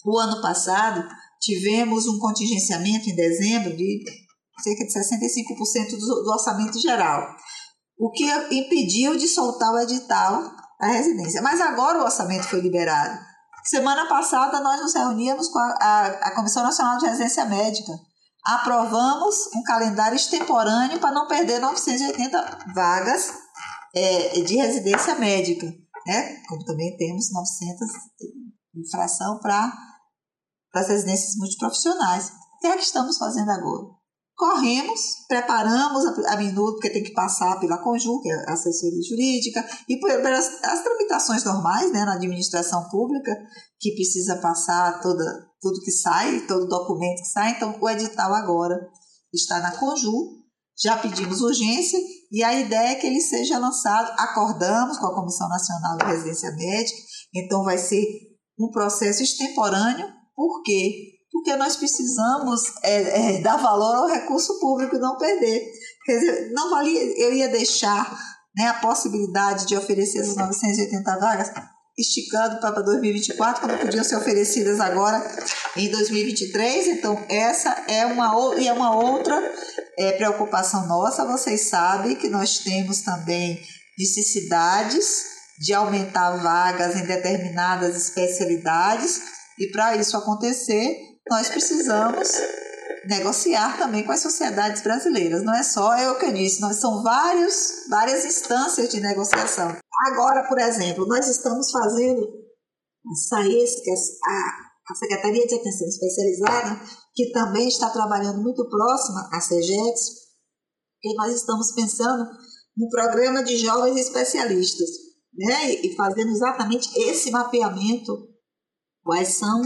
[0.03, 1.07] O ano passado
[1.39, 4.03] tivemos um contingenciamento em dezembro de
[4.61, 7.27] cerca de 65% do, do orçamento geral,
[7.97, 10.43] o que impediu de soltar o edital
[10.79, 11.41] da residência.
[11.41, 13.19] Mas agora o orçamento foi liberado.
[13.63, 17.91] Semana passada nós nos reuníamos com a, a, a Comissão Nacional de Residência Médica.
[18.43, 23.31] Aprovamos um calendário extemporâneo para não perder 980 vagas
[23.95, 25.67] é, de residência médica,
[26.07, 26.41] né?
[26.47, 27.87] como também temos 900
[28.73, 29.71] de fração para
[30.73, 32.29] as residências multiprofissionais.
[32.29, 34.00] O que é que estamos fazendo agora?
[34.41, 39.63] Corremos, preparamos a, minuto, porque tem que passar pela Conjur, que é a assessoria jurídica,
[39.87, 43.37] e pelas as tramitações normais né, na administração pública,
[43.79, 45.23] que precisa passar toda,
[45.61, 47.51] tudo que sai, todo documento que sai.
[47.51, 48.75] Então, o edital agora
[49.31, 50.41] está na Conjur,
[50.81, 51.99] já pedimos urgência
[52.31, 54.11] e a ideia é que ele seja lançado.
[54.17, 56.97] Acordamos com a Comissão Nacional de Residência Médica
[57.35, 58.03] Então vai ser
[58.59, 61.20] um processo extemporâneo, por quê?
[61.31, 65.71] Porque nós precisamos é, é, dar valor ao recurso público e não perder.
[66.05, 68.17] Quer dizer, não valia, eu ia deixar
[68.57, 71.51] né, a possibilidade de oferecer essas 980 vagas
[71.97, 75.23] esticando para 2024, quando podiam ser oferecidas agora
[75.75, 76.87] em 2023.
[76.87, 79.39] Então, essa é uma, e é uma outra
[79.97, 81.25] é, preocupação nossa.
[81.25, 83.61] Vocês sabem que nós temos também
[83.97, 89.21] necessidades de aumentar vagas em determinadas especialidades,
[89.59, 90.97] e para isso acontecer,
[91.31, 92.29] nós precisamos
[93.05, 95.43] negociar também com as sociedades brasileiras.
[95.43, 99.77] Não é só o que eu disse, nós são vários, várias instâncias de negociação.
[100.07, 105.87] Agora, por exemplo, nós estamos fazendo a SAES, que é a, a Secretaria de Atenção
[105.87, 106.81] Especializada,
[107.15, 109.99] que também está trabalhando muito próxima à CEGEX,
[110.99, 112.29] que nós estamos pensando
[112.75, 114.89] no programa de jovens especialistas,
[115.33, 115.75] né?
[115.75, 118.27] E fazendo exatamente esse mapeamento,
[119.01, 119.61] quais são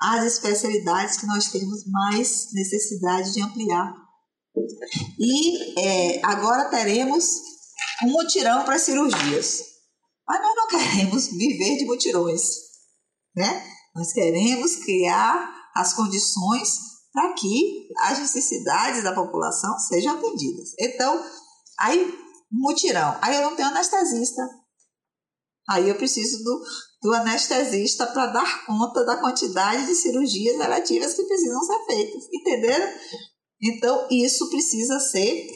[0.00, 3.94] as especialidades que nós temos mais necessidade de ampliar.
[5.18, 7.24] E é, agora teremos
[8.04, 9.62] um mutirão para cirurgias.
[10.26, 12.42] Mas nós não queremos viver de mutirões,
[13.36, 13.62] né?
[13.94, 20.72] Nós queremos criar as condições para que as necessidades da população sejam atendidas.
[20.80, 21.24] Então,
[21.78, 22.12] aí,
[22.50, 23.16] mutirão.
[23.22, 24.42] Aí eu não tenho anestesista.
[25.68, 26.62] Aí eu preciso do,
[27.02, 32.92] do anestesista para dar conta da quantidade de cirurgias relativas que precisam ser feitas, entenderam?
[33.62, 35.46] Então, isso precisa ser,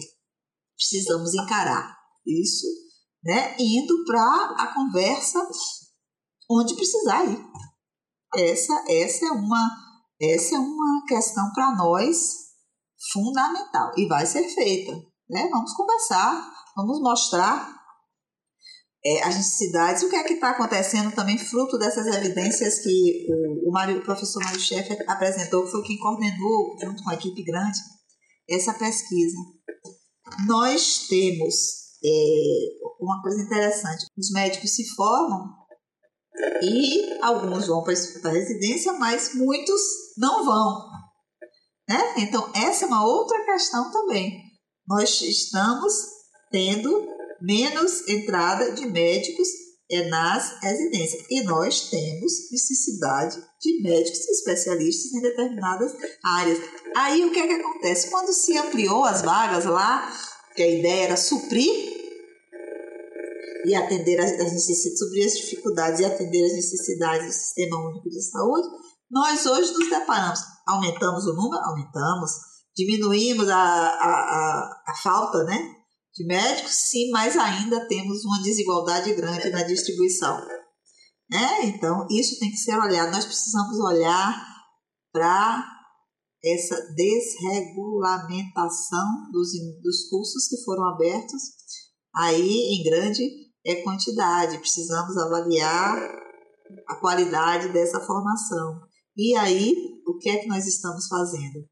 [0.76, 1.94] precisamos encarar
[2.26, 2.66] isso,
[3.22, 5.46] né, indo para a conversa
[6.50, 7.38] onde precisar ir.
[8.34, 9.70] Essa, essa é uma,
[10.20, 12.48] essa é uma questão para nós
[13.12, 14.92] fundamental e vai ser feita,
[15.28, 15.48] né?
[15.50, 17.77] Vamos conversar, vamos mostrar
[19.04, 23.70] é, as necessidades, o que é que está acontecendo também, fruto dessas evidências que o,
[23.70, 27.78] o, o professor Mário Schaeffer apresentou, foi quem coordenou, junto com a equipe grande,
[28.48, 29.36] essa pesquisa.
[30.46, 31.54] Nós temos
[32.04, 32.10] é,
[33.00, 35.58] uma coisa interessante: os médicos se formam
[36.62, 39.80] e alguns vão para a residência, mas muitos
[40.16, 40.88] não vão.
[41.88, 42.14] Né?
[42.18, 44.42] Então, essa é uma outra questão também.
[44.86, 45.92] Nós estamos
[46.50, 47.08] tendo
[47.40, 49.48] menos entrada de médicos
[49.90, 51.24] é nas residências.
[51.30, 56.58] E nós temos necessidade de médicos especialistas em determinadas áreas.
[56.94, 58.10] Aí o que é que acontece?
[58.10, 60.12] Quando se ampliou as vagas lá,
[60.54, 61.96] que a ideia era suprir
[63.64, 68.22] e atender as necessidades, suprir as dificuldades e atender as necessidades do Sistema Único de
[68.22, 68.68] Saúde,
[69.10, 70.40] nós hoje nos deparamos.
[70.66, 71.62] Aumentamos o número?
[71.64, 72.30] Aumentamos.
[72.76, 75.77] Diminuímos a, a, a, a falta, né?
[76.18, 80.36] De médicos, sim, mas ainda temos uma desigualdade grande na distribuição.
[81.30, 81.66] Né?
[81.66, 83.12] Então, isso tem que ser olhado.
[83.12, 84.44] Nós precisamos olhar
[85.12, 85.64] para
[86.44, 89.50] essa desregulamentação dos,
[89.80, 91.40] dos cursos que foram abertos
[92.14, 93.22] aí em grande
[93.64, 94.58] é quantidade.
[94.58, 95.96] Precisamos avaliar
[96.88, 98.80] a qualidade dessa formação.
[99.16, 99.72] E aí,
[100.06, 101.64] o que é que nós estamos fazendo?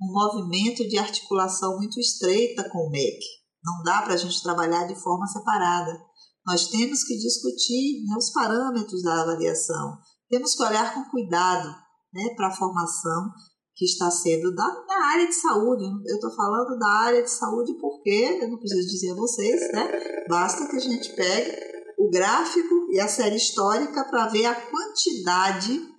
[0.00, 4.86] Um movimento de articulação muito estreita com o MEC não dá para a gente trabalhar
[4.86, 5.98] de forma separada.
[6.46, 9.98] Nós temos que discutir né, os parâmetros da avaliação.
[10.28, 11.68] Temos que olhar com cuidado
[12.12, 13.30] né, para a formação
[13.74, 15.84] que está sendo dada na área de saúde.
[16.06, 19.90] Eu estou falando da área de saúde porque, eu não preciso dizer a vocês, né?
[20.28, 21.56] basta que a gente pegue
[21.98, 25.93] o gráfico e a série histórica para ver a quantidade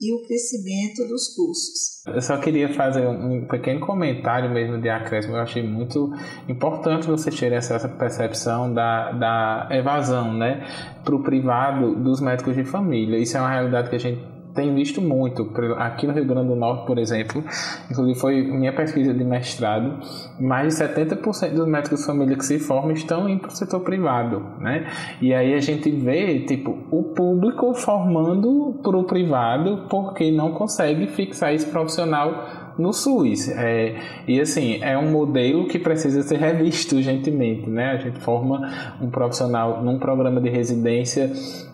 [0.00, 2.02] e o crescimento dos cursos.
[2.06, 5.36] Eu só queria fazer um pequeno comentário mesmo de acréscimo.
[5.36, 6.12] Eu achei muito
[6.48, 10.66] importante vocês terem essa percepção da, da evasão né,
[11.04, 13.18] para o privado dos médicos de família.
[13.18, 15.50] Isso é uma realidade que a gente tem visto muito.
[15.78, 17.44] Aqui no Rio Grande do Norte, por exemplo,
[17.90, 19.98] inclusive foi minha pesquisa de mestrado,
[20.38, 23.80] mais de 70% dos médicos de família que se formam estão indo para o setor
[23.80, 24.86] privado, né?
[25.20, 31.06] E aí a gente vê, tipo, o público formando para o privado porque não consegue
[31.08, 33.48] fixar esse profissional no SUS.
[33.48, 37.92] É, e assim, é um modelo que precisa ser revisto urgentemente, né?
[37.92, 41.30] A gente forma um profissional num programa de residência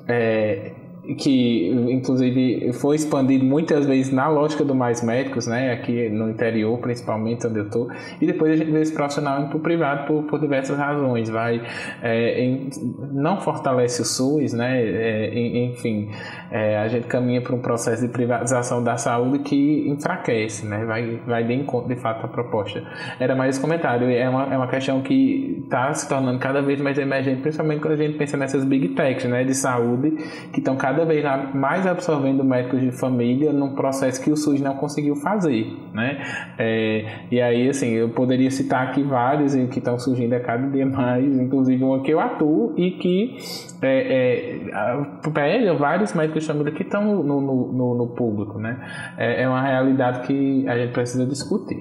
[0.08, 0.72] é,
[1.14, 6.78] que inclusive foi expandido muitas vezes na lógica do mais médicos, né, aqui no interior,
[6.78, 7.88] principalmente onde eu estou,
[8.20, 11.28] e depois a gente vê esse profissional indo para o privado por, por, diversas razões,
[11.28, 11.62] vai,
[12.02, 12.70] é, em,
[13.12, 16.10] não fortalece o SUS, né, é, enfim,
[16.50, 21.20] é, a gente caminha para um processo de privatização da saúde que enfraquece, né, vai,
[21.26, 22.82] vai de encontro de fato à proposta.
[23.18, 26.80] Era mais esse comentário, é uma, é uma questão que está se tornando cada vez
[26.80, 30.10] mais emergente, principalmente quando a gente pensa nessas big techs, né, de saúde,
[30.52, 31.24] que estão cada vez
[31.54, 36.20] mais absorvendo médicos de família num processo que o SUS não conseguiu fazer, né?
[36.58, 40.86] É, e aí, assim, eu poderia citar aqui vários que estão surgindo a cada dia
[40.86, 43.36] mais, inclusive uma que eu atuo e que
[43.82, 48.78] é, é, pegam vários médicos de família que estão no, no, no, no público, né?
[49.16, 51.78] É, é, uma realidade que a gente precisa discutir.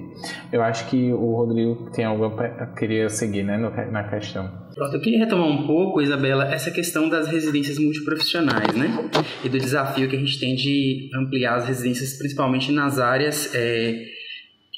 [0.52, 2.30] Eu acho que o Rodrigo tem algo
[2.76, 3.58] queria seguir, né,
[3.90, 4.48] na questão.
[4.80, 9.10] Pronto, eu queria retomar um pouco, Isabela, essa questão das residências multiprofissionais, né?
[9.44, 14.06] E do desafio que a gente tem de ampliar as residências, principalmente nas áreas é,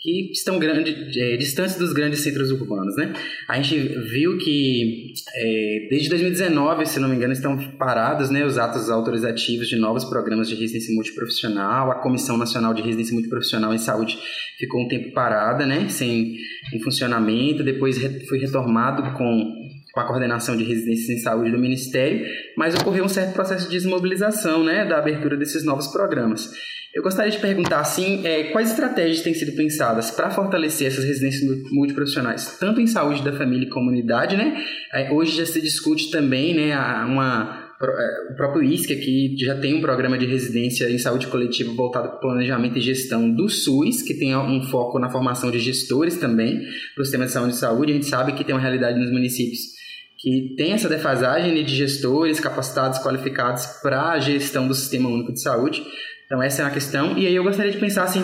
[0.03, 3.12] que estão grande, é, distantes dos grandes centros urbanos, né?
[3.48, 8.59] A gente viu que é, desde 2019, se não me engano, estão parados né, os
[8.59, 11.92] atos autorizativos de novos programas de residência multiprofissional.
[11.92, 14.18] A Comissão Nacional de Residência Multiprofissional em Saúde
[14.59, 15.88] ficou um tempo parada, né?
[15.88, 16.36] Sem
[16.74, 17.62] em funcionamento.
[17.62, 17.98] Depois
[18.28, 19.61] foi retomado com
[19.93, 22.26] com a coordenação de residências em saúde do Ministério,
[22.57, 26.51] mas ocorreu um certo processo de desmobilização né, da abertura desses novos programas.
[26.95, 31.43] Eu gostaria de perguntar, assim, é, quais estratégias têm sido pensadas para fortalecer essas residências
[31.70, 34.62] multiprofissionais, tanto em saúde da família e comunidade, né?
[34.93, 36.76] É, hoje já se discute também, né,
[37.07, 41.72] uma, é, o próprio ISC aqui já tem um programa de residência em saúde coletiva
[41.72, 45.59] voltado para o planejamento e gestão do SUS, que tem um foco na formação de
[45.59, 46.61] gestores também
[46.95, 47.93] para o sistema de saúde e saúde.
[47.93, 49.82] A gente sabe que tem uma realidade nos municípios
[50.23, 55.43] que tem essa defasagem de gestores capacitados, qualificados para a gestão do Sistema Único de
[55.43, 55.83] Saúde.
[56.27, 57.18] Então, essa é uma questão.
[57.18, 58.23] E aí eu gostaria de pensar, assim,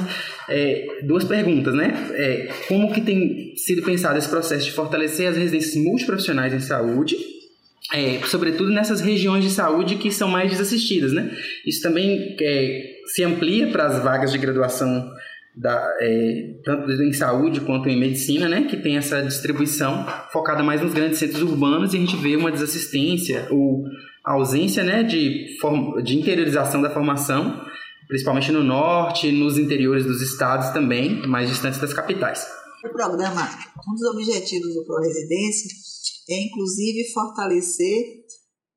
[0.48, 1.92] é, duas perguntas, né?
[2.14, 7.16] É, como que tem sido pensado esse processo de fortalecer as residências multiprofissionais em saúde,
[7.92, 11.36] é, sobretudo nessas regiões de saúde que são mais desassistidas, né?
[11.66, 15.10] Isso também é, se amplia para as vagas de graduação
[15.58, 20.80] da, é, tanto em saúde quanto em medicina, né, que tem essa distribuição focada mais
[20.80, 23.82] nos grandes centros urbanos e a gente vê uma desassistência ou
[24.24, 25.56] ausência né, de,
[26.04, 27.60] de interiorização da formação,
[28.06, 32.46] principalmente no norte, nos interiores dos estados também, mais distantes das capitais.
[32.84, 33.42] O programa,
[33.88, 35.70] um dos objetivos do ProResidência
[36.30, 38.04] é inclusive fortalecer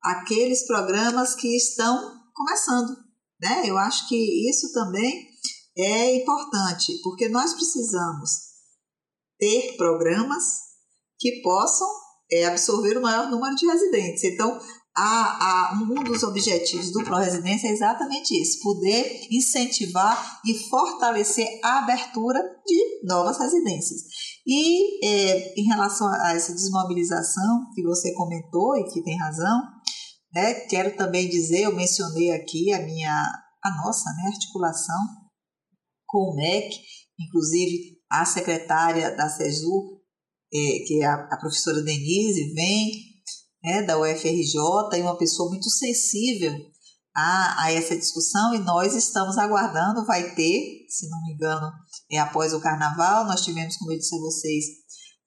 [0.02, 1.96] aqueles programas que estão
[2.34, 2.96] começando.
[3.40, 3.62] Né?
[3.66, 5.31] Eu acho que isso também
[5.76, 8.30] é importante, porque nós precisamos
[9.38, 10.44] ter programas
[11.18, 11.88] que possam
[12.30, 14.24] é, absorver o maior número de residentes.
[14.24, 14.58] Então,
[14.94, 21.78] a, a, um dos objetivos do ProResidência é exatamente isso: poder incentivar e fortalecer a
[21.78, 24.02] abertura de novas residências.
[24.46, 29.62] E é, em relação a essa desmobilização que você comentou e que tem razão,
[30.34, 33.14] né, quero também dizer, eu mencionei aqui a minha,
[33.64, 35.21] a nossa né, articulação
[36.12, 36.78] com o MEC,
[37.18, 39.98] inclusive a secretária da CESU,
[40.52, 42.92] é, que é a, a, professora Denise, vem
[43.64, 46.54] né, da UFRJ, e uma pessoa muito sensível
[47.16, 51.72] a, a essa discussão, e nós estamos aguardando, vai ter, se não me engano,
[52.10, 54.64] é após o carnaval, nós tivemos, como eu disse a vocês,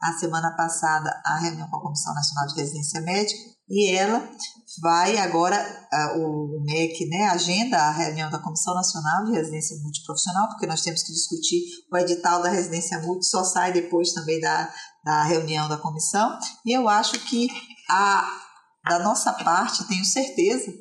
[0.03, 4.30] a semana passada a reunião com a Comissão Nacional de Residência Médica, e ela
[4.82, 5.57] vai agora,
[6.18, 11.01] o MEC né, agenda a reunião da Comissão Nacional de Residência Multiprofissional, porque nós temos
[11.03, 11.61] que discutir
[11.91, 14.72] o edital da residência multi, só sai depois também da,
[15.03, 17.47] da reunião da comissão, e eu acho que
[17.89, 18.28] a,
[18.88, 20.72] da nossa parte, tenho certeza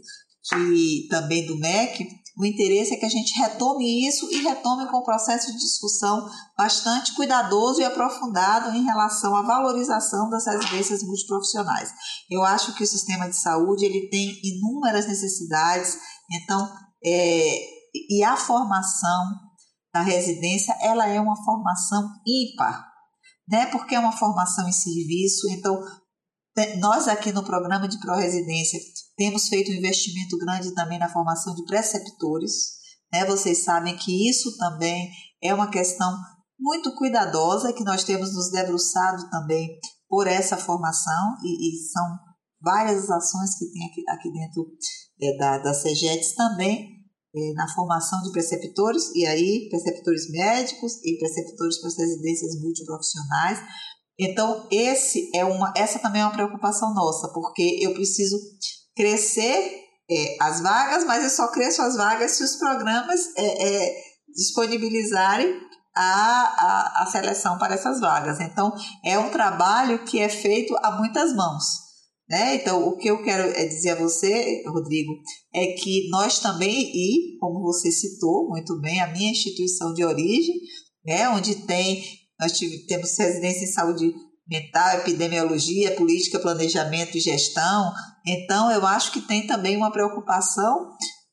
[0.51, 2.07] que também do MEC,
[2.37, 6.29] o interesse é que a gente retome isso e retome com um processo de discussão
[6.59, 11.91] bastante cuidadoso e aprofundado em relação à valorização das residências multiprofissionais.
[12.29, 15.97] Eu acho que o sistema de saúde ele tem inúmeras necessidades,
[16.33, 16.69] então,
[17.05, 17.59] é,
[18.11, 19.25] e a formação
[19.93, 22.85] da residência ela é uma formação ímpar,
[23.49, 23.67] né?
[23.67, 25.81] Porque é uma formação em serviço, então
[26.81, 28.81] nós aqui no programa de pró-residência
[29.17, 32.53] temos feito um investimento grande também na formação de preceptores.
[33.13, 33.25] Né?
[33.25, 35.11] Vocês sabem que isso também
[35.43, 36.17] é uma questão
[36.59, 42.19] muito cuidadosa que nós temos nos debruçado também por essa formação e, e são
[42.61, 44.67] várias ações que tem aqui, aqui dentro
[45.21, 45.73] é, da, da
[46.37, 46.89] também
[47.35, 53.59] é, na formação de preceptores, e aí preceptores médicos e preceptores para as residências multiprofissionais,
[54.19, 58.37] então, esse é uma, essa também é uma preocupação nossa, porque eu preciso
[58.97, 63.95] crescer é, as vagas, mas eu só cresço as vagas se os programas é, é,
[64.35, 65.61] disponibilizarem
[65.95, 68.41] a, a, a seleção para essas vagas.
[68.41, 68.73] Então,
[69.05, 71.65] é um trabalho que é feito a muitas mãos.
[72.29, 72.57] Né?
[72.57, 75.13] Então, o que eu quero é dizer a você, Rodrigo,
[75.55, 80.55] é que nós também, e como você citou muito bem, a minha instituição de origem,
[81.05, 82.03] né, onde tem,
[82.41, 84.15] nós tivemos, temos residência em saúde
[84.47, 87.93] mental, epidemiologia, política, planejamento e gestão.
[88.27, 90.93] Então, eu acho que tem também uma preocupação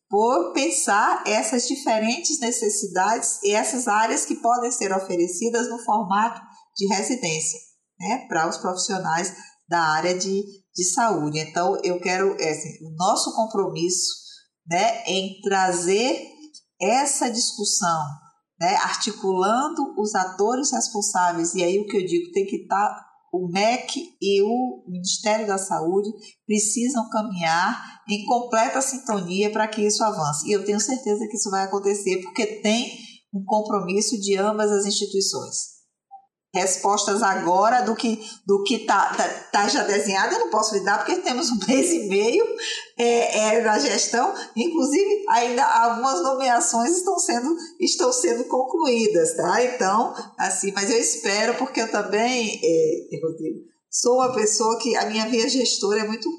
[0.10, 6.42] por pensar essas diferentes necessidades e essas áreas que podem ser oferecidas no formato
[6.76, 7.60] de residência,
[8.00, 9.34] né, para os profissionais
[9.70, 10.44] da área de,
[10.76, 11.40] de saúde.
[11.40, 14.22] Então, eu quero, é, assim, o nosso compromisso
[14.68, 16.28] né, em trazer
[16.82, 18.04] essa discussão,
[18.62, 23.08] né, articulando os atores responsáveis, e aí o que eu digo tem que estar tá
[23.34, 26.10] o MEC e o Ministério da Saúde
[26.46, 30.48] precisam caminhar em completa sintonia para que isso avance.
[30.48, 32.92] E eu tenho certeza que isso vai acontecer, porque tem
[33.34, 35.81] um compromisso de ambas as instituições
[36.54, 40.34] respostas agora do que do que está tá, tá, já desenhado.
[40.34, 42.46] Eu não posso lhe dar porque temos um mês e meio
[42.98, 44.34] é, é, na gestão.
[44.56, 49.64] Inclusive, ainda algumas nomeações estão sendo, estão sendo concluídas, tá?
[49.64, 55.06] Então, assim, mas eu espero, porque eu também, é, Rodrigo, sou uma pessoa que a
[55.06, 56.30] minha via gestora é muito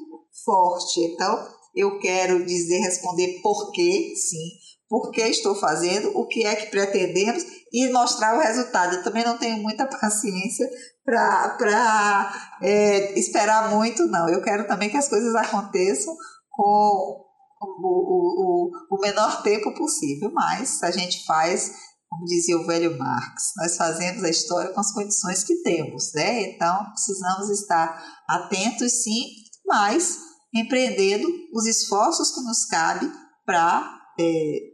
[0.44, 1.00] forte.
[1.00, 4.61] Então, eu quero dizer, responder por quê, sim,
[4.92, 8.96] por que estou fazendo, o que é que pretendemos e mostrar o resultado.
[8.96, 10.68] Eu também não tenho muita paciência
[11.02, 12.30] para
[12.60, 14.28] é, esperar muito, não.
[14.28, 16.14] Eu quero também que as coisas aconteçam
[16.50, 17.24] com
[17.62, 21.72] o, o, o, o menor tempo possível, mas a gente faz,
[22.10, 26.50] como dizia o velho Marx, nós fazemos a história com as condições que temos, né?
[26.50, 29.24] Então precisamos estar atentos, sim,
[29.64, 30.18] mas
[30.54, 33.10] empreendendo os esforços que nos cabe
[33.46, 34.71] para é,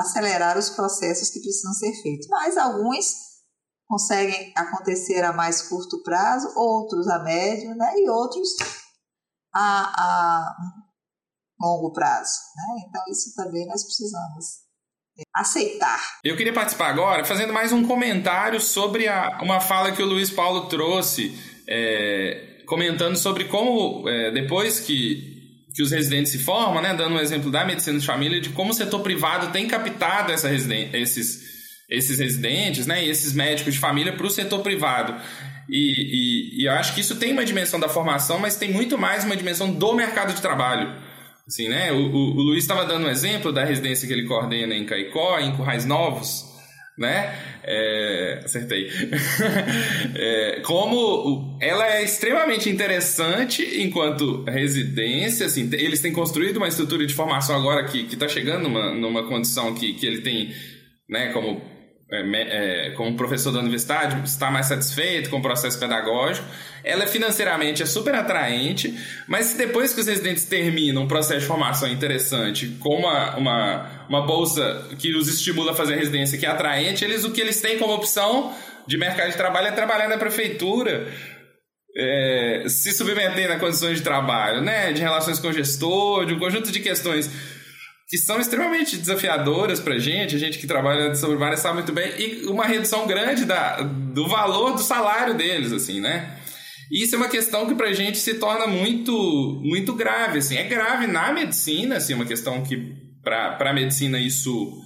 [0.00, 2.26] acelerar os processos que precisam ser feitos.
[2.28, 3.30] Mas alguns
[3.86, 7.92] conseguem acontecer a mais curto prazo, outros a médio, né?
[7.96, 8.48] e outros
[9.52, 10.56] a, a
[11.60, 12.38] longo prazo.
[12.56, 12.84] Né?
[12.88, 14.70] Então, isso também nós precisamos
[15.34, 16.00] aceitar.
[16.24, 20.30] Eu queria participar agora fazendo mais um comentário sobre a, uma fala que o Luiz
[20.30, 21.36] Paulo trouxe,
[21.68, 25.29] é, comentando sobre como, é, depois que
[25.74, 28.70] que os residentes se formam, né, dando um exemplo da medicina de família, de como
[28.70, 31.42] o setor privado tem captado essa esses,
[31.88, 35.14] esses residentes né, e esses médicos de família para o setor privado.
[35.68, 38.98] E, e, e, eu acho que isso tem uma dimensão da formação, mas tem muito
[38.98, 40.92] mais uma dimensão do mercado de trabalho.
[41.46, 41.92] Assim, né?
[41.92, 45.38] o, o, o Luiz estava dando um exemplo da residência que ele coordena em Caicó,
[45.38, 46.49] em Currais Novos,
[47.00, 47.34] né?
[47.64, 48.90] É, acertei.
[50.14, 57.14] é, como ela é extremamente interessante enquanto residência, assim, eles têm construído uma estrutura de
[57.14, 60.54] formação agora que está chegando numa, numa condição que, que ele tem,
[61.08, 61.62] né, como
[62.12, 66.44] é, é, como professor da universidade, está mais satisfeito com o processo pedagógico.
[66.82, 68.98] Ela é financeiramente é super atraente,
[69.28, 74.26] mas depois que os residentes terminam um processo de formação interessante, com uma, uma, uma
[74.26, 77.78] bolsa que os estimula a fazer residência que é atraente, eles o que eles têm
[77.78, 78.52] como opção
[78.88, 81.06] de mercado de trabalho é trabalhar na prefeitura,
[81.96, 86.38] é, se submeter na condições de trabalho, né, de relações com o gestor, de um
[86.40, 87.30] conjunto de questões
[88.10, 92.12] que são extremamente desafiadoras para gente, a gente que trabalha sobre várias sabe muito bem,
[92.18, 96.36] e uma redução grande da, do valor do salário deles, assim, né?
[96.90, 100.64] Isso é uma questão que para a gente se torna muito, muito grave, assim, é
[100.64, 104.76] grave na medicina, assim, uma questão que para a medicina isso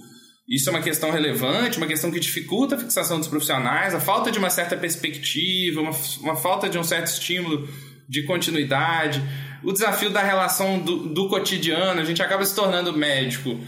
[0.47, 4.29] isso é uma questão relevante, uma questão que dificulta a fixação dos profissionais, a falta
[4.29, 5.89] de uma certa perspectiva, uma,
[6.21, 7.67] uma falta de um certo estímulo
[8.07, 9.21] de continuidade
[9.65, 13.59] o desafio da relação do, do cotidiano, a gente acaba se tornando médico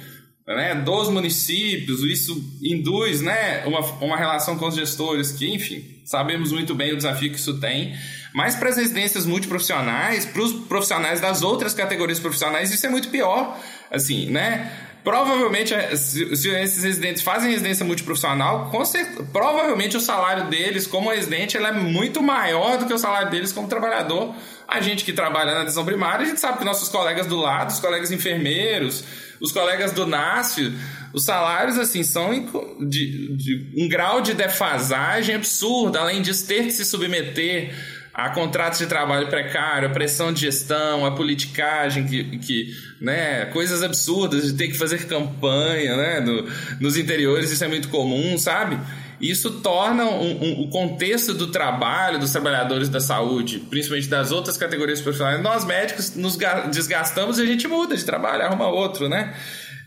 [0.47, 6.51] né, dos municípios, isso induz né, uma, uma relação com os gestores, que, enfim, sabemos
[6.51, 7.95] muito bem o desafio que isso tem.
[8.33, 13.09] Mas para as residências multiprofissionais, para os profissionais das outras categorias profissionais, isso é muito
[13.09, 13.59] pior.
[13.89, 14.71] Assim, né?
[15.07, 21.09] Provavelmente, é, se, se esses residentes fazem residência multiprofissional, certeza, provavelmente o salário deles como
[21.09, 24.35] residente é muito maior do que o salário deles como trabalhador.
[24.67, 27.69] A gente que trabalha na atenção primária, a gente sabe que nossos colegas do lado,
[27.69, 29.05] os colegas enfermeiros,
[29.39, 30.77] os colegas do NASF,
[31.13, 32.33] os salários, assim, são
[32.81, 37.73] de, de um grau de defasagem absurdo, além disso ter que se submeter
[38.17, 43.83] a contratos de trabalho precário, a pressão de gestão, a politicagem, que, que, né, coisas
[43.83, 46.49] absurdas de ter que fazer campanha né, no,
[46.79, 48.79] nos interiores, isso é muito comum, sabe?
[49.21, 54.57] Isso torna um, um, o contexto do trabalho dos trabalhadores da saúde, principalmente das outras
[54.57, 56.39] categorias profissionais, nós médicos nos
[56.71, 59.35] desgastamos e a gente muda de trabalho, arruma outro, né?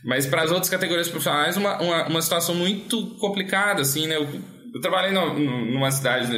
[0.05, 4.15] Mas para as outras categorias profissionais, uma, uma, uma situação muito complicada, assim, né?
[4.15, 4.29] Eu,
[4.73, 6.29] eu trabalhei no, numa cidade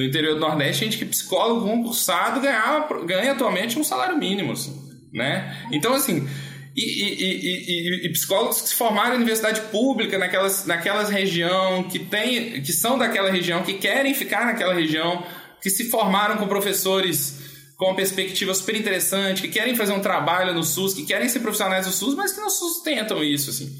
[0.00, 4.74] no interior do Nordeste, gente que psicólogo concursado ganha, ganha atualmente um salário mínimo, assim,
[5.12, 5.62] né?
[5.70, 6.26] Então, assim,
[6.74, 11.98] e, e, e, e, psicólogos que se formaram em universidade pública naquelas, naquelas região, que,
[11.98, 15.22] tem, que são daquela região, que querem ficar naquela região,
[15.60, 17.38] que se formaram com professores
[17.76, 21.40] com uma perspectiva super interessante, que querem fazer um trabalho no SUS, que querem ser
[21.40, 23.70] profissionais do SUS, mas que não sustentam isso, assim.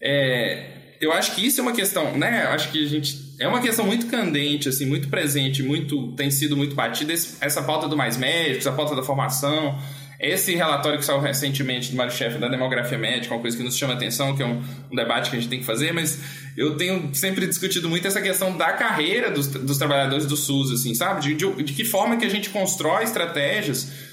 [0.00, 2.44] É, eu acho que isso é uma questão, né?
[2.44, 6.56] Acho que a gente é uma questão muito candente, assim, muito presente, muito tem sido
[6.56, 9.78] muito batida essa pauta do mais médicos, a pauta da formação.
[10.18, 13.94] Esse relatório que saiu recentemente do Mário-Chefe da demografia médica, uma coisa que nos chama
[13.94, 16.18] atenção, que é um, um, debate que a gente tem que fazer, mas
[16.56, 20.92] eu tenho sempre discutido muito essa questão da carreira dos, dos trabalhadores do SUS, assim,
[20.92, 21.20] sabe?
[21.20, 24.07] De, de, de que forma que a gente constrói estratégias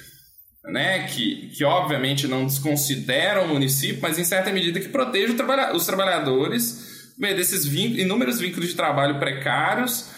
[0.68, 5.76] né, que, que obviamente não desconsideram o município, mas em certa medida que protejam trabalha
[5.76, 10.10] os trabalhadores desses inúmeros vínculos de trabalho precários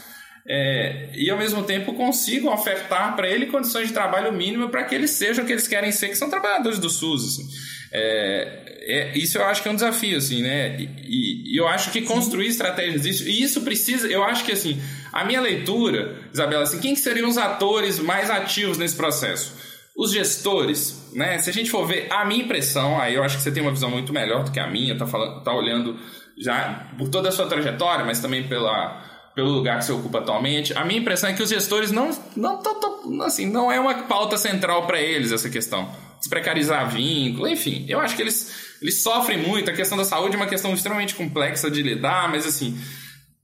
[0.48, 4.96] é, e ao mesmo tempo consigam ofertar para ele condições de trabalho mínimo para que
[4.96, 7.24] eles sejam o que eles querem ser, que são trabalhadores do SUS.
[7.24, 7.48] Assim.
[7.92, 10.78] É, é, isso eu acho que é um desafio, assim, né?
[10.80, 14.82] E, e eu acho que construir estratégias disso, e isso precisa, eu acho que assim,
[15.12, 19.67] a minha leitura, Isabela, assim, quem seriam os atores mais ativos nesse processo?
[19.98, 21.40] Os gestores, né?
[21.40, 23.72] Se a gente for ver a minha impressão, aí eu acho que você tem uma
[23.72, 25.98] visão muito melhor do que a minha, tá, falando, tá olhando
[26.38, 30.72] já por toda a sua trajetória, mas também pela, pelo lugar que você ocupa atualmente.
[30.78, 32.62] A minha impressão é que os gestores não, não,
[33.06, 35.90] não assim, não é uma pauta central para eles essa questão.
[36.20, 37.84] Desprecarizar vínculo, enfim.
[37.90, 39.72] Eu acho que eles, eles sofrem muito.
[39.72, 42.78] A questão da saúde é uma questão extremamente complexa de lidar, mas assim,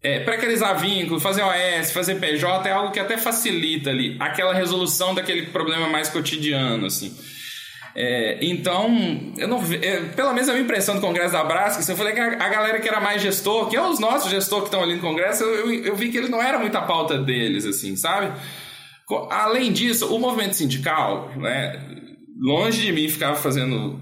[0.04, 5.16] é, precarizar vínculo, fazer OS, fazer PJ é algo que até facilita ali aquela resolução
[5.16, 7.16] daquele problema mais cotidiano, assim.
[7.96, 8.92] É, então,
[9.38, 12.20] eu não é, pelo menos a minha impressão do Congresso da Brasca, eu falei que
[12.20, 14.96] a, a, galera que era mais gestor, que é os nossos gestores que estão ali
[14.96, 18.34] no Congresso, eu, eu, eu vi que ele não era muita pauta deles, assim, sabe?
[19.30, 21.80] Além disso, o movimento sindical, né,
[22.42, 24.00] longe de mim ficar fazendo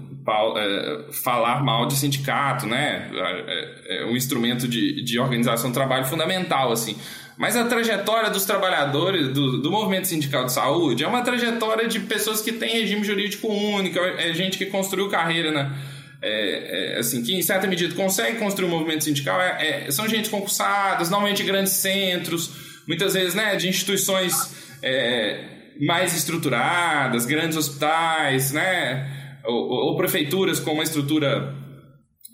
[1.24, 3.10] falar mal de sindicato, né?
[3.12, 6.96] É, é, um instrumento de, de organização do trabalho fundamental, assim.
[7.36, 12.00] Mas a trajetória dos trabalhadores do, do movimento sindical de saúde é uma trajetória de
[12.00, 15.74] pessoas que têm regime jurídico único, é gente que construiu carreira na,
[16.22, 20.08] é, é, assim, que em certa medida consegue construir um movimento sindical, é, é são
[20.08, 22.50] gente concursadas, normalmente grandes centros,
[22.86, 25.44] muitas vezes né, de instituições é,
[25.80, 29.11] mais estruturadas, grandes hospitais, né,
[29.44, 31.54] ou, ou prefeituras com uma estrutura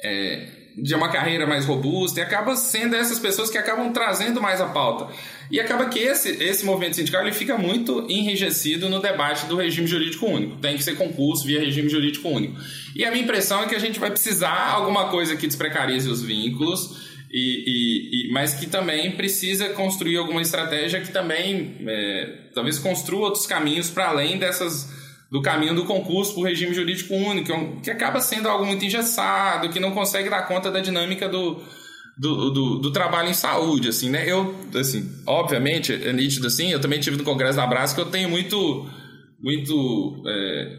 [0.03, 4.61] é, de uma carreira mais robusta e acaba sendo essas pessoas que acabam trazendo mais
[4.61, 5.13] a pauta.
[5.51, 9.87] E acaba que esse, esse movimento sindical ele fica muito enrijecido no debate do regime
[9.87, 10.57] jurídico único.
[10.57, 12.57] Tem que ser concurso via regime jurídico único.
[12.95, 16.23] E a minha impressão é que a gente vai precisar alguma coisa que desprecarize os
[16.23, 22.79] vínculos, e, e, e, mas que também precisa construir alguma estratégia que também é, talvez
[22.79, 24.98] construa outros caminhos para além dessas
[25.31, 29.79] do caminho do concurso por regime jurídico único, que acaba sendo algo muito engessado, que
[29.79, 31.63] não consegue dar conta da dinâmica do,
[32.19, 34.25] do, do, do, trabalho em saúde, assim, né?
[34.27, 38.07] Eu, assim, obviamente, é nítido assim, eu também tive no Congresso da Brás que eu
[38.07, 38.87] tenho muito,
[39.39, 40.77] muito, é,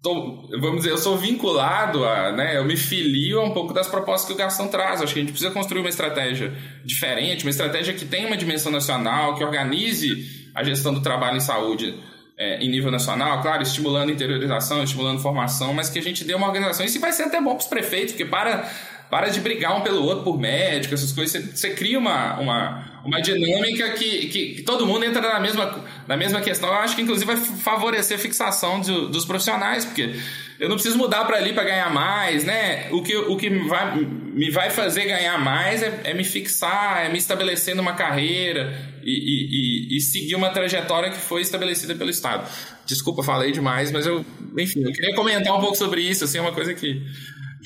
[0.00, 3.88] tô, vamos dizer, eu sou vinculado a, né, eu me filio a um pouco das
[3.88, 7.50] propostas que o Gastão traz, acho que a gente precisa construir uma estratégia diferente, uma
[7.50, 10.24] estratégia que tenha uma dimensão nacional, que organize
[10.54, 11.98] a gestão do trabalho em saúde
[12.40, 16.46] é, em nível nacional, claro, estimulando interiorização, estimulando formação, mas que a gente dê uma
[16.46, 16.86] organização.
[16.86, 18.66] Isso vai ser até bom para os prefeitos, porque para,
[19.10, 23.02] para de brigar um pelo outro por médico, essas coisas, você, você cria uma, uma,
[23.04, 26.70] uma dinâmica que, que, que, todo mundo entra na mesma, na mesma questão.
[26.70, 30.16] Eu acho que, inclusive, vai favorecer a fixação do, dos profissionais, porque
[30.58, 32.88] eu não preciso mudar para ali para ganhar mais, né?
[32.90, 37.10] O que, o que vai, me vai fazer ganhar mais é, é me fixar, é
[37.10, 42.48] me estabelecer numa carreira, e, e, e, seguir uma trajetória que foi estabelecida pelo Estado.
[42.86, 44.24] Desculpa, falei demais, mas eu,
[44.58, 47.02] enfim, eu queria comentar um pouco sobre isso, assim, é uma coisa que,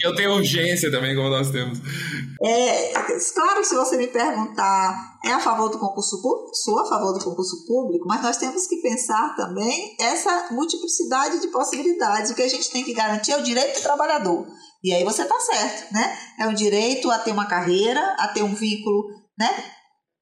[0.03, 1.78] eu tenho urgência também, como nós temos.
[2.43, 2.93] É,
[3.35, 6.55] claro que se você me perguntar, é a favor do concurso público?
[6.55, 11.49] Sou a favor do concurso público, mas nós temos que pensar também essa multiplicidade de
[11.49, 12.30] possibilidades.
[12.30, 14.47] O que a gente tem que garantir é o direito do trabalhador.
[14.82, 16.18] E aí você está certo, né?
[16.41, 19.05] É o direito a ter uma carreira, a ter um vínculo,
[19.39, 19.49] né?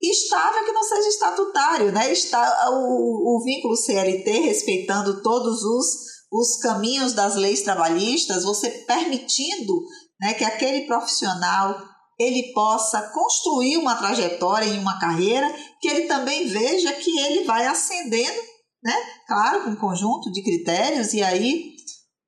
[0.03, 2.11] Estável que não seja estatutário, né?
[2.11, 5.87] Está, o, o vínculo CLT, respeitando todos os,
[6.33, 9.83] os caminhos das leis trabalhistas, você permitindo
[10.21, 11.81] né, que aquele profissional
[12.19, 17.67] ele possa construir uma trajetória em uma carreira, que ele também veja que ele vai
[17.67, 18.41] ascendendo,
[18.83, 18.95] né?
[19.27, 21.73] Claro, com um conjunto de critérios e aí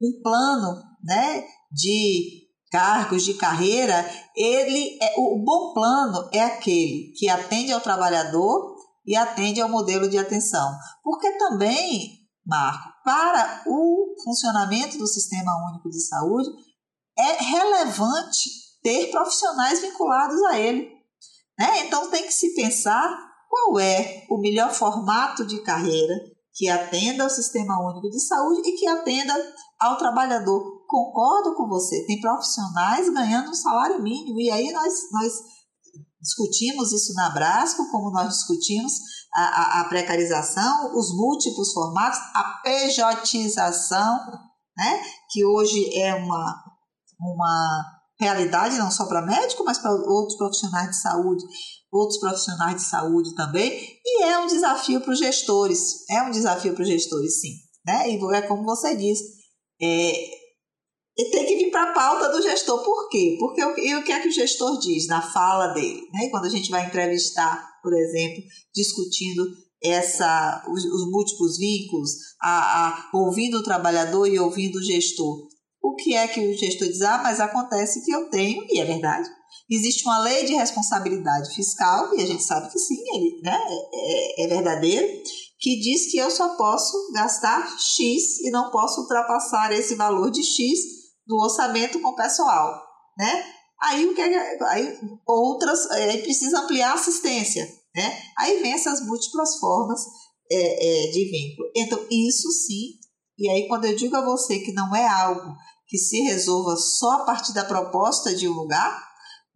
[0.01, 2.44] um plano, né, de
[2.75, 4.05] cargos de carreira,
[4.35, 8.75] ele é, o bom plano é aquele que atende ao trabalhador
[9.07, 10.77] e atende ao modelo de atenção.
[11.01, 16.49] Porque também, Marco, para o funcionamento do Sistema Único de Saúde,
[17.17, 18.51] é relevante
[18.83, 20.91] ter profissionais vinculados a ele.
[21.57, 21.87] Né?
[21.87, 23.09] Então tem que se pensar
[23.49, 26.15] qual é o melhor formato de carreira
[26.53, 29.33] que atenda ao Sistema Único de Saúde e que atenda
[29.79, 35.33] ao trabalhador concordo com você, tem profissionais ganhando um salário mínimo, e aí nós, nós
[36.21, 38.93] discutimos isso na Brasco, como nós discutimos
[39.35, 44.21] a, a, a precarização, os múltiplos formatos, a pejotização,
[44.77, 46.63] né, que hoje é uma,
[47.19, 47.85] uma
[48.21, 51.45] realidade não só para médico, mas para outros profissionais de saúde,
[51.93, 53.73] outros profissionais de saúde também,
[54.05, 58.11] e é um desafio para os gestores, é um desafio para os gestores, sim, né,
[58.11, 59.25] e é como você disse,
[59.83, 60.44] é,
[61.17, 62.83] tem que vir para a pauta do gestor.
[62.83, 63.37] Por quê?
[63.39, 66.01] Porque o, o que é que o gestor diz na fala dele?
[66.13, 66.29] Né?
[66.31, 68.43] Quando a gente vai entrevistar, por exemplo,
[68.75, 69.45] discutindo
[69.83, 72.11] essa, os, os múltiplos vínculos,
[72.41, 75.47] a, a, ouvindo o trabalhador e ouvindo o gestor.
[75.83, 77.03] O que é que o gestor diz?
[77.03, 79.29] Ah, mas acontece que eu tenho, e é verdade,
[79.71, 83.61] existe uma lei de responsabilidade fiscal, e a gente sabe que sim, ele, né,
[83.93, 85.07] é, é, é verdadeiro,
[85.61, 90.43] que diz que eu só posso gastar X e não posso ultrapassar esse valor de
[90.43, 92.83] X do orçamento com o pessoal,
[93.19, 93.45] né?
[93.83, 98.23] Aí o que é, aí outras aí precisa ampliar a assistência, né?
[98.39, 100.01] Aí vem essas múltiplas formas
[100.51, 101.71] é, é, de vínculo.
[101.77, 102.99] Então isso sim.
[103.39, 105.55] E aí quando eu digo a você que não é algo
[105.87, 109.03] que se resolva só a partir da proposta de um lugar,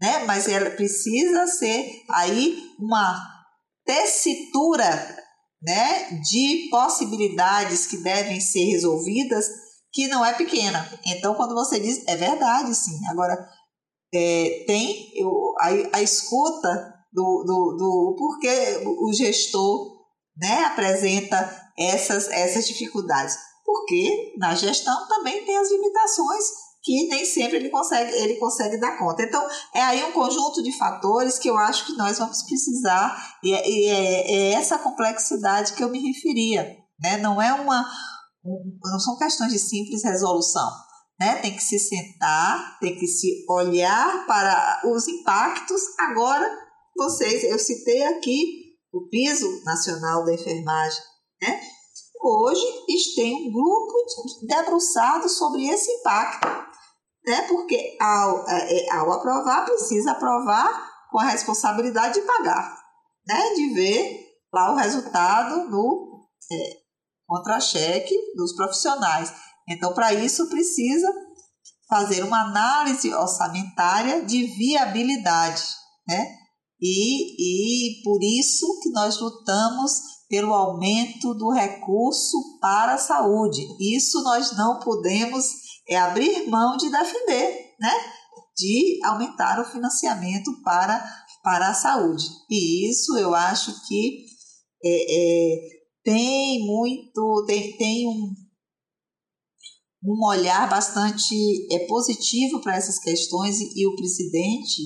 [0.00, 0.24] né?
[0.24, 3.24] Mas ela precisa ser aí uma
[3.84, 5.16] tessitura,
[5.62, 6.20] né?
[6.20, 9.46] De possibilidades que devem ser resolvidas
[9.92, 10.88] que não é pequena.
[11.06, 12.98] Então, quando você diz, é verdade, sim.
[13.10, 13.36] Agora,
[14.12, 19.98] é, tem eu, a, a escuta do, do, do porquê o gestor
[20.36, 23.36] né, apresenta essas, essas dificuldades.
[23.64, 26.44] Porque na gestão também tem as limitações
[26.82, 29.22] que nem sempre ele consegue, ele consegue dar conta.
[29.22, 33.52] Então, é aí um conjunto de fatores que eu acho que nós vamos precisar, e
[33.52, 36.76] é, é, é essa complexidade que eu me referia.
[37.00, 37.18] Né?
[37.18, 37.86] Não é uma,
[38.82, 40.70] não são questões de simples resolução.
[41.18, 41.36] Né?
[41.36, 45.80] Tem que se sentar, tem que se olhar para os impactos.
[45.98, 46.48] Agora,
[46.96, 51.02] vocês, eu citei aqui o piso nacional da enfermagem.
[51.42, 51.60] Né?
[52.22, 52.62] Hoje
[53.14, 53.94] tem um grupo
[54.46, 56.46] debruçado sobre esse impacto,
[57.26, 57.42] né?
[57.48, 62.76] porque ao, é, é, ao aprovar, precisa aprovar com a responsabilidade de pagar,
[63.26, 63.54] né?
[63.54, 65.68] de ver lá o resultado
[66.50, 66.87] é,
[67.28, 69.32] contra-cheque dos profissionais.
[69.68, 71.06] Então, para isso, precisa
[71.88, 75.62] fazer uma análise orçamentária de viabilidade,
[76.08, 76.36] né?
[76.80, 79.92] E, e por isso que nós lutamos
[80.28, 83.66] pelo aumento do recurso para a saúde.
[83.80, 85.44] Isso nós não podemos
[85.88, 87.92] é abrir mão de defender, né?
[88.56, 91.02] De aumentar o financiamento para,
[91.42, 92.24] para a saúde.
[92.50, 94.26] E isso eu acho que
[94.84, 95.77] é, é
[96.08, 98.32] tem muito, tem, tem um,
[100.02, 101.34] um olhar bastante
[101.70, 104.82] é, positivo para essas questões e, e o presidente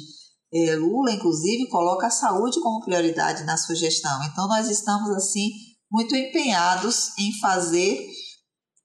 [0.52, 4.20] é, Lula, inclusive, coloca a saúde como prioridade na sua gestão.
[4.24, 5.50] Então, nós estamos, assim,
[5.88, 8.04] muito empenhados em fazer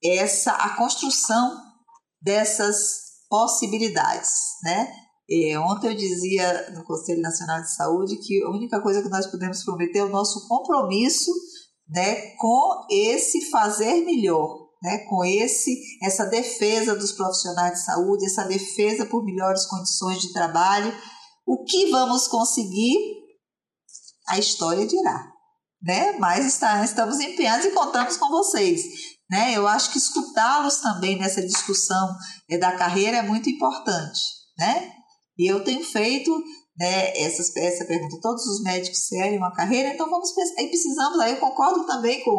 [0.04, 1.60] essa a construção
[2.22, 4.30] dessas possibilidades,
[4.62, 4.92] né?
[5.28, 9.26] É, ontem eu dizia no Conselho Nacional de Saúde que a única coisa que nós
[9.26, 11.32] podemos prometer é o nosso compromisso
[11.88, 18.44] né, com esse fazer melhor, né, com esse essa defesa dos profissionais de saúde, essa
[18.44, 20.94] defesa por melhores condições de trabalho.
[21.46, 22.96] O que vamos conseguir?
[24.28, 25.32] A história dirá,
[25.82, 26.12] né?
[26.18, 28.82] Mas está, estamos empenhados e contamos com vocês.
[29.30, 29.54] Né?
[29.54, 32.14] Eu acho que escutá-los também nessa discussão
[32.50, 34.20] é, da carreira é muito importante.
[34.58, 34.92] Né?
[35.38, 36.30] E eu tenho feito
[36.78, 38.20] né, essa, essa pergunta.
[38.20, 40.32] Todos os médicos querem uma carreira, então vamos.
[40.56, 42.32] Aí precisamos, aí eu concordo também com,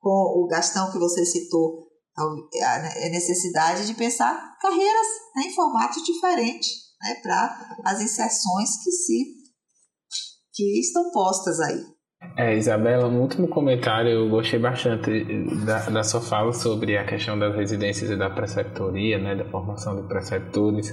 [0.00, 1.84] com o Gastão que você citou,
[2.16, 2.78] a,
[3.10, 6.70] necessidade de pensar carreiras né, em formatos diferentes
[7.02, 9.44] né, para as inserções que se
[10.52, 11.84] que estão postas aí.
[12.36, 15.24] É, Isabela, um último comentário, eu gostei bastante
[15.64, 19.94] da, da sua fala sobre a questão das residências e da preceptoria, né, da formação
[19.94, 20.92] de preceptores.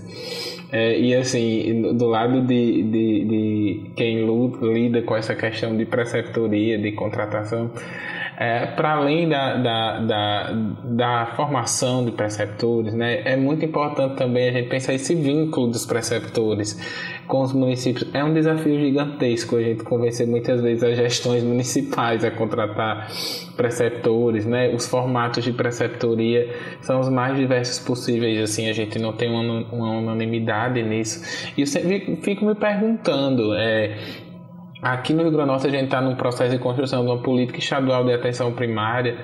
[0.71, 4.23] É, e assim, do lado de, de, de quem
[4.61, 7.71] lida com essa questão de preceptoria, de contratação,
[8.37, 10.51] é, para além da, da, da,
[10.83, 15.85] da, formação de preceptores, né, é muito importante também a gente pensar esse vínculo dos
[15.85, 16.79] preceptores
[17.27, 18.13] com os municípios.
[18.13, 23.07] É um desafio gigantesco a gente convencer muitas vezes as gestões municipais a contratar
[23.55, 24.73] preceptores, né?
[24.73, 26.49] Os formatos de preceptoria
[26.81, 31.21] são os mais diversos possíveis, assim, a gente não tem uma, uma unanimidade nisso.
[31.55, 33.97] E eu sempre fico me perguntando, é,
[34.81, 37.19] Aqui no Rio Grande do Norte a gente está num processo de construção de uma
[37.19, 39.15] política estadual de atenção primária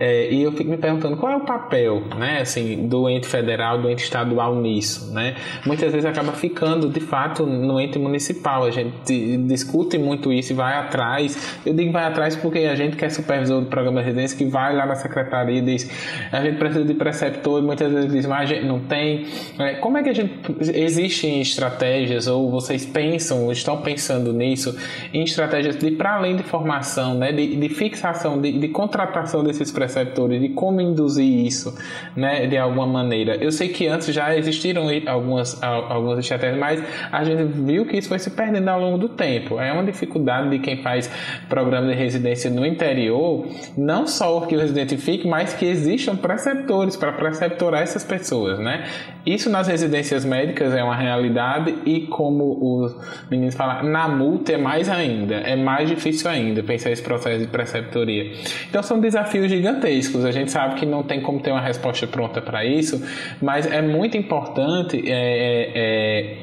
[0.00, 3.80] é, e eu fico me perguntando qual é o papel, né, assim, do ente federal,
[3.80, 5.36] do ente estadual nisso, né?
[5.64, 8.64] Muitas vezes acaba ficando, de fato, no ente municipal.
[8.64, 11.60] A gente discute muito isso e vai atrás.
[11.64, 14.46] Eu digo vai atrás porque a gente que é supervisor do programa de residência que
[14.46, 15.88] vai lá na secretaria e diz
[16.32, 19.26] a gente precisa de preceptor e muitas vezes diz mas a gente não tem.
[19.60, 20.34] É, como é que a gente
[20.74, 24.76] existem estratégias ou vocês pensam, estão pensando nisso?
[25.12, 29.70] Em estratégias de para além de formação, né, de, de fixação, de, de, contratação desses
[29.70, 31.76] preceptores, de como induzir isso,
[32.16, 33.36] né, de alguma maneira.
[33.36, 38.08] Eu sei que antes já existiram algumas, algumas estratégias, mas a gente viu que isso
[38.08, 39.60] foi se perdendo ao longo do tempo.
[39.60, 41.10] É uma dificuldade de quem faz
[41.48, 43.46] programa de residência no interior,
[43.76, 48.84] não só que o residente fique, mas que existam preceptores para preceptorar essas pessoas, né?
[49.24, 52.96] Isso nas residências médicas é uma realidade e como os
[53.30, 57.46] meninos falaram, na multa é mais ainda, é mais difícil ainda pensar esse processo de
[57.46, 58.32] preceptoria.
[58.68, 60.24] Então são desafios gigantescos.
[60.24, 63.02] A gente sabe que não tem como ter uma resposta pronta para isso,
[63.40, 66.36] mas é muito importante é, é, é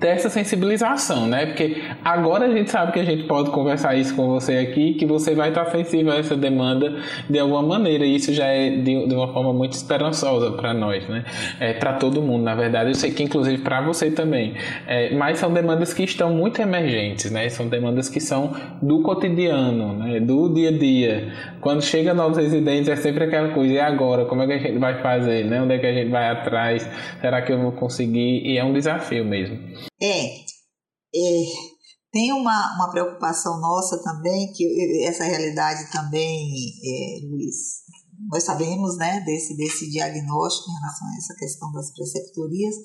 [0.00, 1.46] ter essa sensibilização, né?
[1.46, 5.06] Porque agora a gente sabe que a gente pode conversar isso com você aqui, que
[5.06, 6.96] você vai estar sensível a essa demanda
[7.28, 11.06] de alguma maneira, e isso já é de, de uma forma muito esperançosa para nós,
[11.08, 11.24] né?
[11.60, 12.90] É, para todo mundo, na verdade.
[12.90, 14.54] Eu sei que inclusive para você também.
[14.86, 17.48] É, mas são demandas que estão muito emergentes, né?
[17.48, 20.20] São demandas que são do cotidiano, né?
[20.20, 21.32] Do dia a dia.
[21.60, 24.24] Quando chega novos residentes é sempre aquela coisa, e agora?
[24.24, 25.62] Como é que a gente vai fazer, né?
[25.62, 26.88] Onde é que a gente vai atrás?
[27.20, 28.42] Será que eu vou conseguir?
[28.44, 29.58] E é um desafio mesmo.
[30.00, 31.74] É, é
[32.14, 36.48] tem uma, uma preocupação nossa também, que essa realidade também,
[36.84, 37.82] é, Luiz,
[38.30, 42.76] nós sabemos né, desse, desse diagnóstico em relação a essa questão das preceptorias,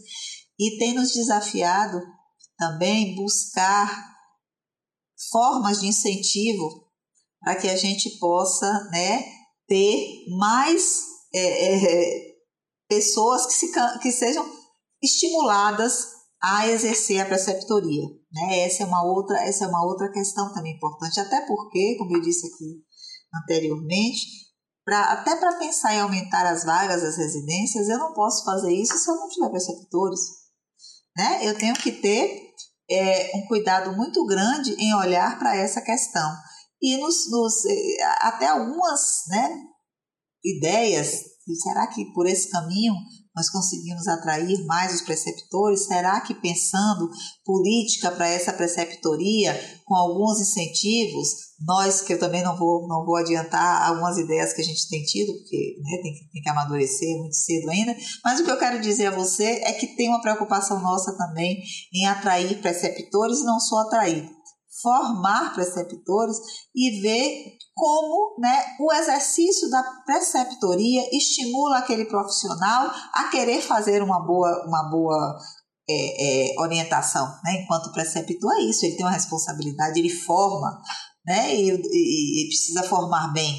[0.57, 2.01] e tem nos desafiado
[2.57, 4.15] também buscar
[5.31, 6.89] formas de incentivo
[7.39, 9.23] para que a gente possa né,
[9.67, 11.01] ter mais
[11.35, 12.35] é, é,
[12.87, 13.71] pessoas que, se,
[14.01, 14.43] que sejam
[15.03, 18.07] estimuladas a exercer a preceptoria.
[18.31, 18.61] Né?
[18.61, 22.21] Essa, é uma outra, essa é uma outra questão também importante, até porque, como eu
[22.21, 22.83] disse aqui
[23.43, 24.25] anteriormente,
[24.85, 28.97] pra, até para pensar em aumentar as vagas das residências, eu não posso fazer isso
[28.97, 30.21] se eu não tiver preceptores.
[31.17, 31.47] Né?
[31.47, 32.49] Eu tenho que ter
[32.89, 36.31] é, um cuidado muito grande em olhar para essa questão.
[36.81, 39.57] E nos, nos, é, até algumas né,
[40.43, 41.23] ideias,
[41.61, 42.93] será que por esse caminho
[43.39, 45.85] nós conseguimos atrair mais os preceptores?
[45.85, 47.09] Será que pensando
[47.45, 51.29] política para essa preceptoria, com alguns incentivos,
[51.65, 55.03] nós, que eu também não vou, não vou adiantar algumas ideias que a gente tem
[55.03, 58.59] tido, porque né, tem, que, tem que amadurecer muito cedo ainda, mas o que eu
[58.59, 61.63] quero dizer a você é que tem uma preocupação nossa também
[61.93, 64.29] em atrair preceptores não só atrair,
[64.81, 66.35] formar preceptores
[66.75, 74.19] e ver como né, o exercício da preceptoria estimula aquele profissional a querer fazer uma
[74.19, 75.39] boa, uma boa
[75.89, 77.25] é, é, orientação.
[77.45, 77.61] Né?
[77.63, 80.81] Enquanto preceptor é isso, ele tem uma responsabilidade, ele forma
[81.25, 81.55] né?
[81.55, 83.55] e, e, e precisa formar bem.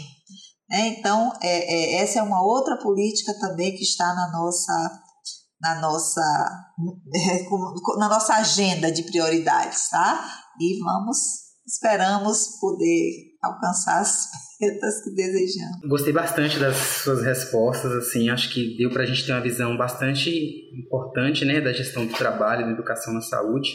[0.68, 0.88] Né?
[0.88, 5.00] Então, é, é, essa é uma outra política também que está na nossa,
[5.62, 6.20] na nossa,
[7.98, 9.88] na nossa agenda de prioridades.
[9.88, 10.30] Tá?
[10.60, 11.18] E vamos,
[11.66, 14.28] esperamos poder alcançar as
[14.60, 15.80] metas que desejamos.
[15.88, 19.76] Gostei bastante das suas respostas, assim, acho que deu para a gente ter uma visão
[19.76, 20.30] bastante
[20.76, 23.70] importante, né, da gestão do trabalho, da educação na saúde.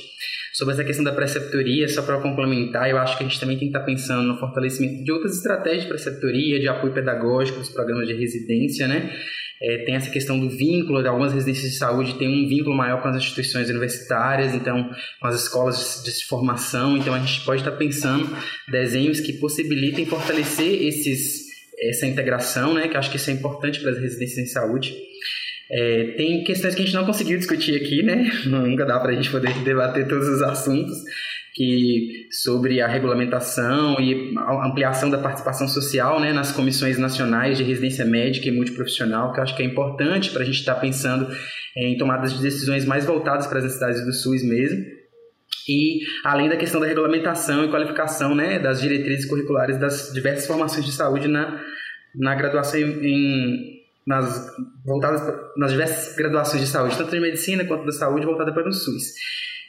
[0.53, 3.67] Sobre essa questão da preceptoria, só para complementar, eu acho que a gente também tem
[3.67, 7.69] que estar tá pensando no fortalecimento de outras estratégias de preceptoria, de apoio pedagógico, dos
[7.69, 9.11] programas de residência, né,
[9.61, 13.01] é, tem essa questão do vínculo, de algumas residências de saúde têm um vínculo maior
[13.01, 14.89] com as instituições universitárias, então
[15.19, 18.29] com as escolas de, de formação, então a gente pode estar pensando
[18.69, 21.45] desenhos que possibilitem fortalecer esses,
[21.79, 24.93] essa integração, né, que acho que isso é importante para as residências em saúde.
[25.71, 28.31] É, tem questões que a gente não conseguiu discutir aqui, né?
[28.45, 30.95] Nunca dá para a gente poder debater todos os assuntos,
[31.55, 37.63] que sobre a regulamentação e a ampliação da participação social né, nas comissões nacionais de
[37.63, 40.81] residência médica e multiprofissional, que eu acho que é importante para a gente estar tá
[40.81, 41.27] pensando
[41.77, 44.83] em tomadas de decisões mais voltadas para as necessidades do SUS mesmo.
[45.69, 50.85] E além da questão da regulamentação e qualificação né, das diretrizes curriculares das diversas formações
[50.85, 51.61] de saúde na,
[52.15, 54.45] na graduação em, nas
[54.85, 55.21] voltadas
[55.55, 59.13] nas diversas graduações de saúde, tanto de medicina quanto da saúde voltada para o SUS.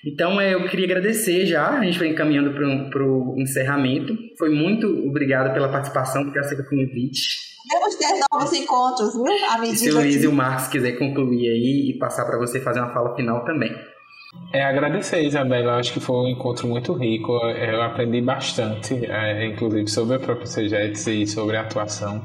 [0.06, 4.16] Então eu queria agradecer já, a gente vai encaminhando para o encerramento.
[4.38, 7.46] Foi muito obrigado pela participação, porque aceita o convite.
[7.72, 9.24] Vamos ter novos encontros, viu?
[9.50, 10.22] À medida Se o Luiz que...
[10.22, 13.74] e o Marcos quiser concluir aí e passar para você fazer uma fala final também.
[14.52, 15.76] É agradecer, Isabela.
[15.76, 17.32] Acho que foi um encontro muito rico.
[17.32, 22.22] Eu aprendi bastante, é, inclusive sobre a própria CGETS e sobre a atuação.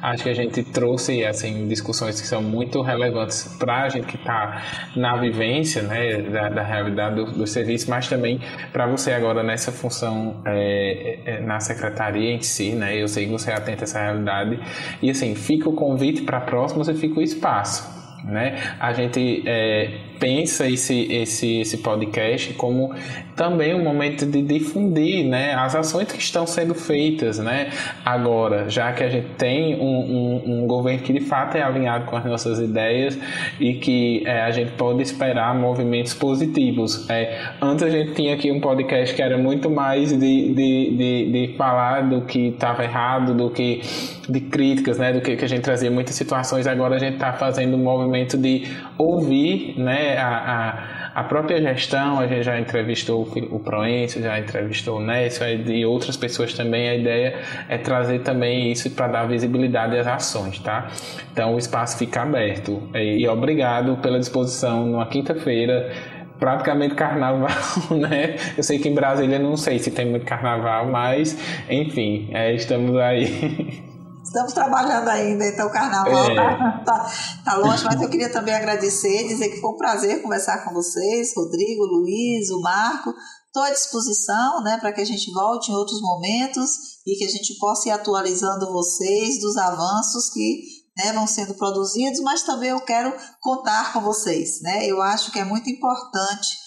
[0.00, 4.16] Acho que a gente trouxe assim discussões que são muito relevantes para a gente que
[4.16, 4.62] está
[4.96, 8.40] na vivência né, da, da realidade do, do, serviço, mas também
[8.72, 12.70] para você agora nessa função é, é, na secretaria em si.
[12.70, 14.58] Né, eu sei que você atenta a essa realidade.
[15.02, 17.96] E assim, fica o convite para próximos e fica o espaço.
[18.24, 18.58] Né?
[18.80, 22.94] A gente é, pensa esse, esse, esse podcast como
[23.36, 27.70] também um momento de difundir né, as ações que estão sendo feitas né,
[28.04, 32.06] agora, já que a gente tem um, um, um governo que de fato é alinhado
[32.06, 33.18] com as nossas ideias
[33.60, 37.08] e que é, a gente pode esperar movimentos positivos.
[37.10, 41.48] É, antes a gente tinha aqui um podcast que era muito mais de, de, de,
[41.48, 43.82] de falar do que estava errado, do que
[44.28, 47.32] de críticas, né, do que, que a gente trazia muitas situações, agora a gente está
[47.32, 48.64] fazendo um movimento de
[48.98, 54.98] ouvir né, a, a, a, própria gestão, a gente já entrevistou o Proencio, já entrevistou
[54.98, 56.88] o Nécio e outras pessoas também.
[56.88, 57.38] A ideia
[57.68, 60.88] é trazer também isso para dar visibilidade às ações, tá?
[61.32, 62.82] Então o espaço fica aberto.
[62.94, 65.90] E, e obrigado pela disposição numa quinta-feira
[66.38, 67.48] praticamente carnaval,
[67.90, 68.36] né?
[68.56, 71.38] Eu sei que em Brasília não sei se tem muito carnaval, mas
[71.68, 73.84] enfim, é, estamos aí.
[74.36, 76.34] Estamos trabalhando ainda, então o carnaval é.
[76.34, 77.12] tá, tá,
[77.42, 81.32] tá, longe, mas eu queria também agradecer, dizer que foi um prazer conversar com vocês,
[81.34, 83.14] Rodrigo, Luiz, o Marco.
[83.46, 86.68] Estou à disposição né, para que a gente volte em outros momentos
[87.06, 90.64] e que a gente possa ir atualizando vocês dos avanços que
[90.98, 94.60] né, vão sendo produzidos, mas também eu quero contar com vocês.
[94.60, 94.84] Né?
[94.84, 96.58] Eu acho que é muito importante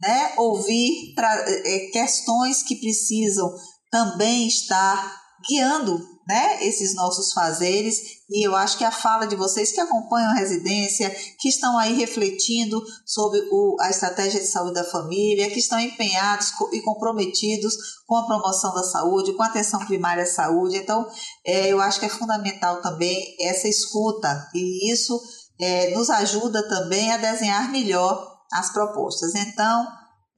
[0.00, 3.54] né, ouvir é, questões que precisam
[3.90, 5.14] também estar
[5.46, 10.30] guiando né, esses nossos fazeres, e eu acho que a fala de vocês que acompanham
[10.30, 11.08] a residência,
[11.40, 16.52] que estão aí refletindo sobre o, a estratégia de saúde da família, que estão empenhados
[16.74, 17.74] e comprometidos
[18.06, 20.76] com a promoção da saúde, com a atenção primária à saúde.
[20.76, 21.08] Então,
[21.46, 25.18] é, eu acho que é fundamental também essa escuta, e isso
[25.58, 29.34] é, nos ajuda também a desenhar melhor as propostas.
[29.34, 29.88] Então,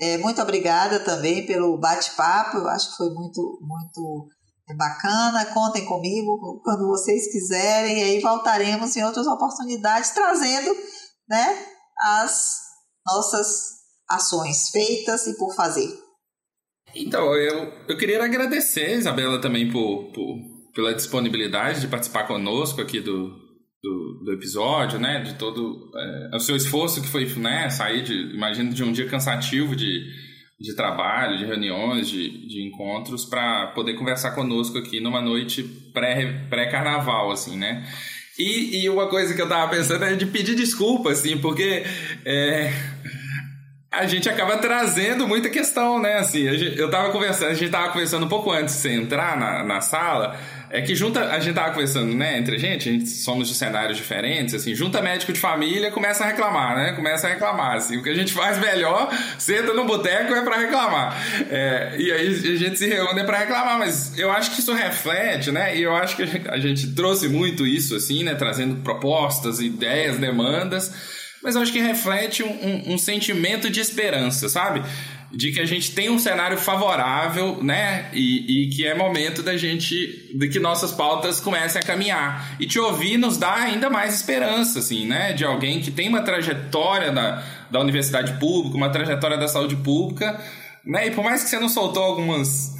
[0.00, 4.28] é, muito obrigada também pelo bate-papo, eu acho que foi muito, muito
[4.70, 10.74] é bacana, contem comigo quando vocês quiserem, e aí voltaremos em outras oportunidades trazendo
[11.28, 11.66] né,
[11.98, 12.58] as
[13.06, 15.88] nossas ações feitas e por fazer.
[16.94, 23.00] Então, eu, eu queria agradecer, Isabela, também por, por pela disponibilidade de participar conosco aqui
[23.00, 23.28] do,
[23.82, 25.20] do, do episódio, né?
[25.20, 25.90] De todo
[26.32, 27.68] é, o seu esforço que foi, né?
[27.70, 30.29] Sair de, imagino, de um dia cansativo de
[30.60, 35.62] de trabalho, de reuniões, de, de encontros, para poder conversar conosco aqui numa noite
[35.94, 37.88] pré-carnaval, pré assim, né?
[38.38, 41.84] E, e, uma coisa que eu tava pensando é de pedir desculpa, assim, porque
[42.24, 42.72] é,
[43.90, 46.18] a gente acaba trazendo muita questão, né?
[46.18, 49.64] Assim, eu tava conversando, a gente tava conversando um pouco antes de você entrar na,
[49.64, 50.38] na sala
[50.70, 53.54] é que junta, a gente tava conversando, né, entre a gente, a gente somos de
[53.54, 56.92] cenários diferentes, assim, junta médico de família, começa a reclamar, né?
[56.92, 60.58] Começa a reclamar, assim, o que a gente faz melhor, senta no boteco é para
[60.58, 61.20] reclamar.
[61.50, 65.50] É, e aí a gente se reúne para reclamar, mas eu acho que isso reflete,
[65.50, 65.76] né?
[65.76, 70.92] E eu acho que a gente trouxe muito isso, assim, né, trazendo propostas, ideias, demandas,
[71.42, 74.82] mas eu acho que reflete um, um, um sentimento de esperança, sabe?
[75.32, 78.10] De que a gente tem um cenário favorável, né?
[78.12, 82.56] E, e, que é momento da gente, de que nossas pautas comecem a caminhar.
[82.58, 85.32] E te ouvir nos dá ainda mais esperança, assim, né?
[85.32, 90.40] De alguém que tem uma trajetória da, da universidade pública, uma trajetória da saúde pública,
[90.84, 91.06] né?
[91.06, 92.78] E por mais que você não soltou algumas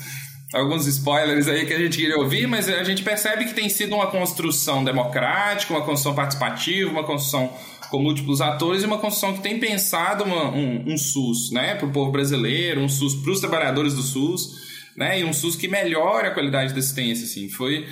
[0.52, 3.94] alguns spoilers aí que a gente queria ouvir, mas a gente percebe que tem sido
[3.94, 7.52] uma construção democrática, uma construção participativa, uma construção
[7.90, 11.86] com múltiplos atores e uma construção que tem pensado uma, um, um, SUS né, para
[11.86, 14.48] o povo brasileiro, um SUS para os trabalhadores do SUS,
[14.96, 17.24] né, e um SUS que melhore a qualidade da assistência.
[17.24, 17.48] Assim.
[17.50, 17.86] Foi,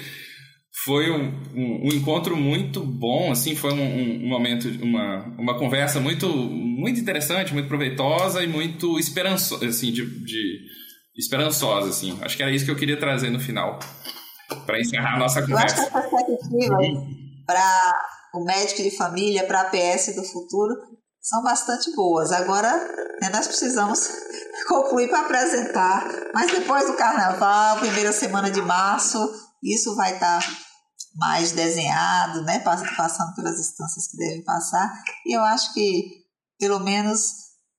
[0.85, 6.29] foi um, um, um, encontro muito bom, assim, foi um, momento, uma, uma conversa muito,
[6.29, 10.61] muito interessante, muito proveitosa e muito esperançosa, assim, de, de
[11.17, 12.17] esperançosa, assim.
[12.23, 13.81] Acho que era isso que eu queria trazer no final,
[14.65, 15.77] para encerrar a nossa conversa.
[15.77, 16.77] Eu acho que essa perspectiva
[17.45, 20.75] para o médico de família, para a APS do futuro,
[21.21, 22.33] são bastante boas.
[22.33, 22.71] Agora,
[23.21, 24.09] né, nós precisamos
[24.69, 26.05] concluir para apresentar,
[26.35, 29.19] mas depois do carnaval, primeira semana de março,
[29.63, 30.49] isso vai estar tá
[31.17, 35.03] mais desenhado, né, passando pelas instâncias que devem passar.
[35.27, 36.25] E eu acho que,
[36.59, 37.21] pelo menos,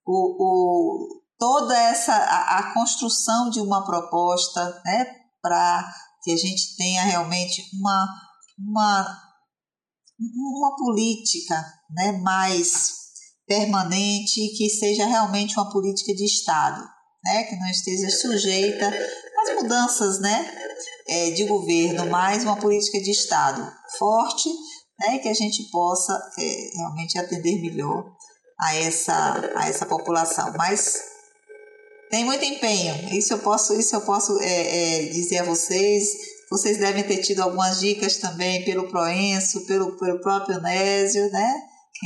[0.05, 5.05] o, o toda essa a, a, construção de uma proposta, né,
[5.41, 5.89] para
[6.21, 8.07] que a gente tenha realmente uma
[8.57, 9.28] uma
[10.19, 11.55] uma política,
[11.89, 12.99] né, mais
[13.47, 16.87] permanente que seja realmente uma política de Estado,
[17.23, 20.53] né, que não esteja sujeita às mudanças, né,
[21.07, 24.49] é, de governo, mas uma política de Estado forte,
[24.99, 28.05] né, que a gente possa é, realmente atender melhor
[28.59, 30.53] a essa, a essa população.
[30.57, 31.01] Mas
[32.11, 36.38] tem muito empenho, isso eu posso, isso eu posso é, é dizer a vocês.
[36.49, 41.53] Vocês devem ter tido algumas dicas também pelo Proenço, pelo, pelo próprio Nésio, né?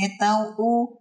[0.00, 0.98] Então, o,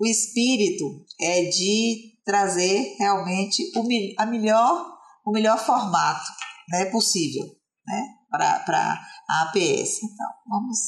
[0.00, 3.86] o espírito é de trazer realmente o,
[4.18, 4.96] a melhor,
[5.26, 6.24] o melhor formato
[6.70, 7.44] né, possível
[7.86, 8.98] né, para
[9.28, 10.02] a APS.
[10.02, 10.78] Então, vamos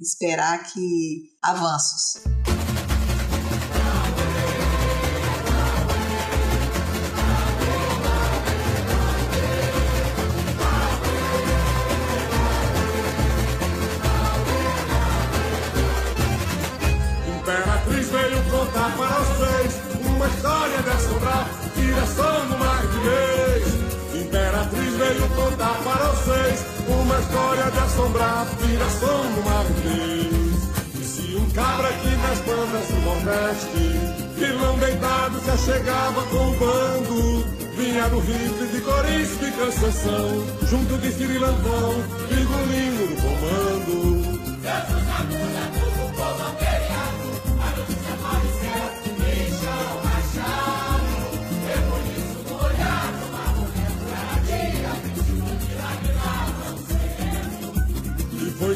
[0.00, 2.22] esperar que avanços.
[27.28, 30.68] História de assombrar, viração no marquês.
[30.94, 33.78] Disse um cabra aqui nas bandas do Nordeste,
[34.36, 37.58] vilão deitado se achegava com o bando.
[37.76, 41.94] Vinha no rifle de corisco e canção, junto de Cirilantão,
[42.28, 44.38] Virgulino no comando.
[44.62, 45.87] Deus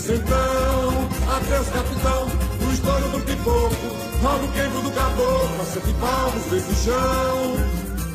[0.04, 2.26] Pois então, adeus capitão,
[2.66, 3.76] o estouro do pipoco,
[4.20, 7.56] rola o queimo do caboclo, a sete palmos desse chão.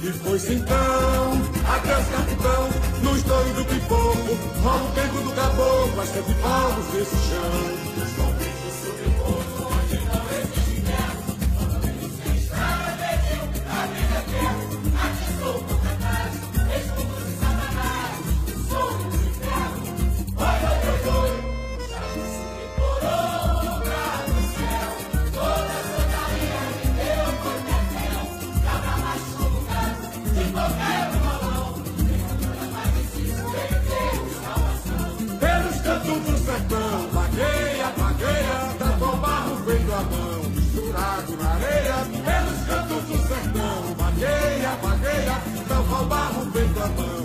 [0.04, 1.32] E foi então,
[1.66, 2.70] adeus capitão,
[3.02, 8.37] no estouro do pipoco, rola o queimo do caboclo, a sete palmos desse chão.
[46.96, 47.16] lover.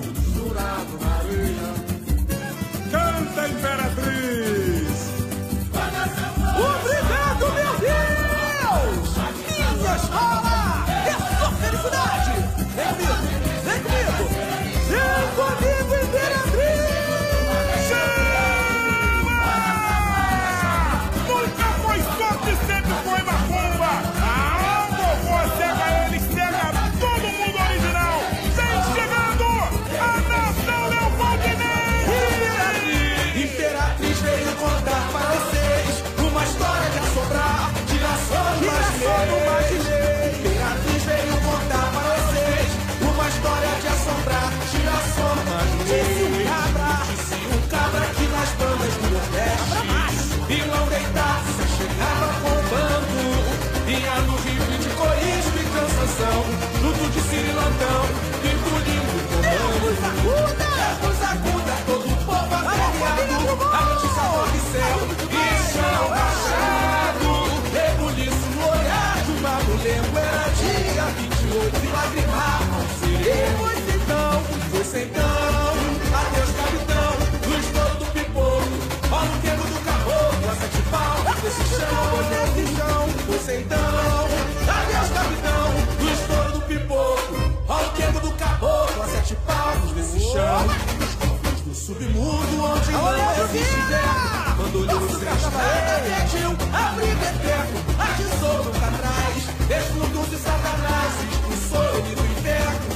[95.53, 102.87] brava, repetiu, abriga eterno, a tesouro pra trás, Explodiu de Satanás, expulsou ele do inferno.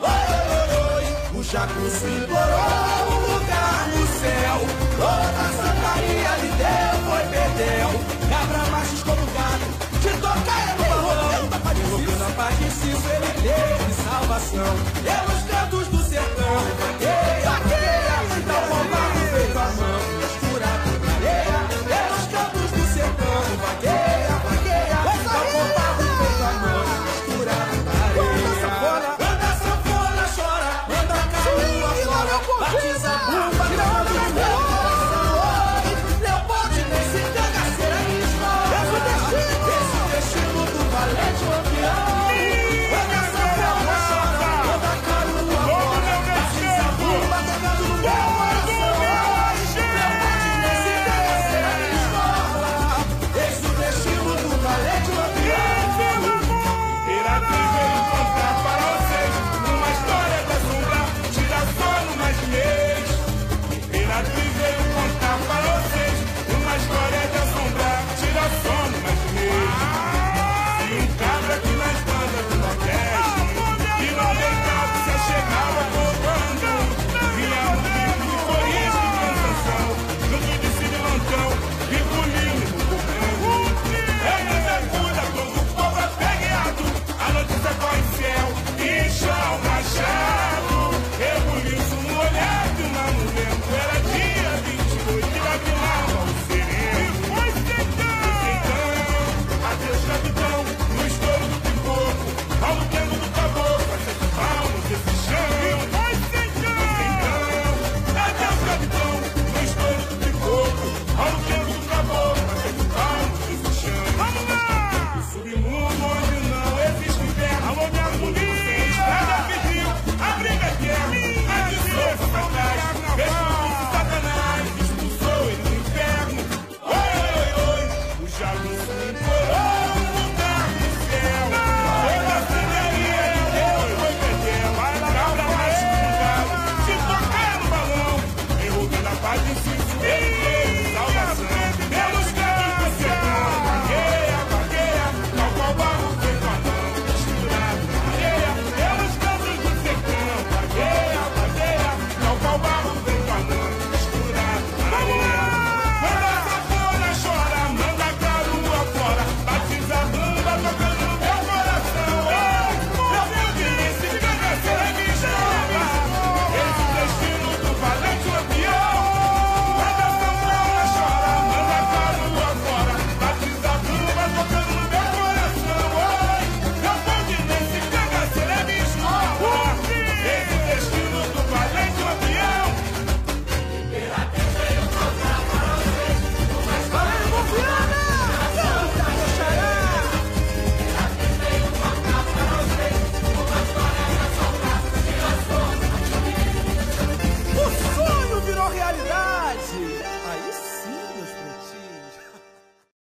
[0.00, 4.56] Oi, oi, oi, o jacuço implorou um lugar no céu,
[4.96, 7.90] toda a santaria lhe deu, foi perdeu,
[8.30, 9.64] cabra macho excomungado,
[10.02, 10.74] te tocar é
[11.74, 14.74] O envolveu na paz de Cícero, ele deu de salvação,
[15.04, 17.33] pelos cantos do sertão,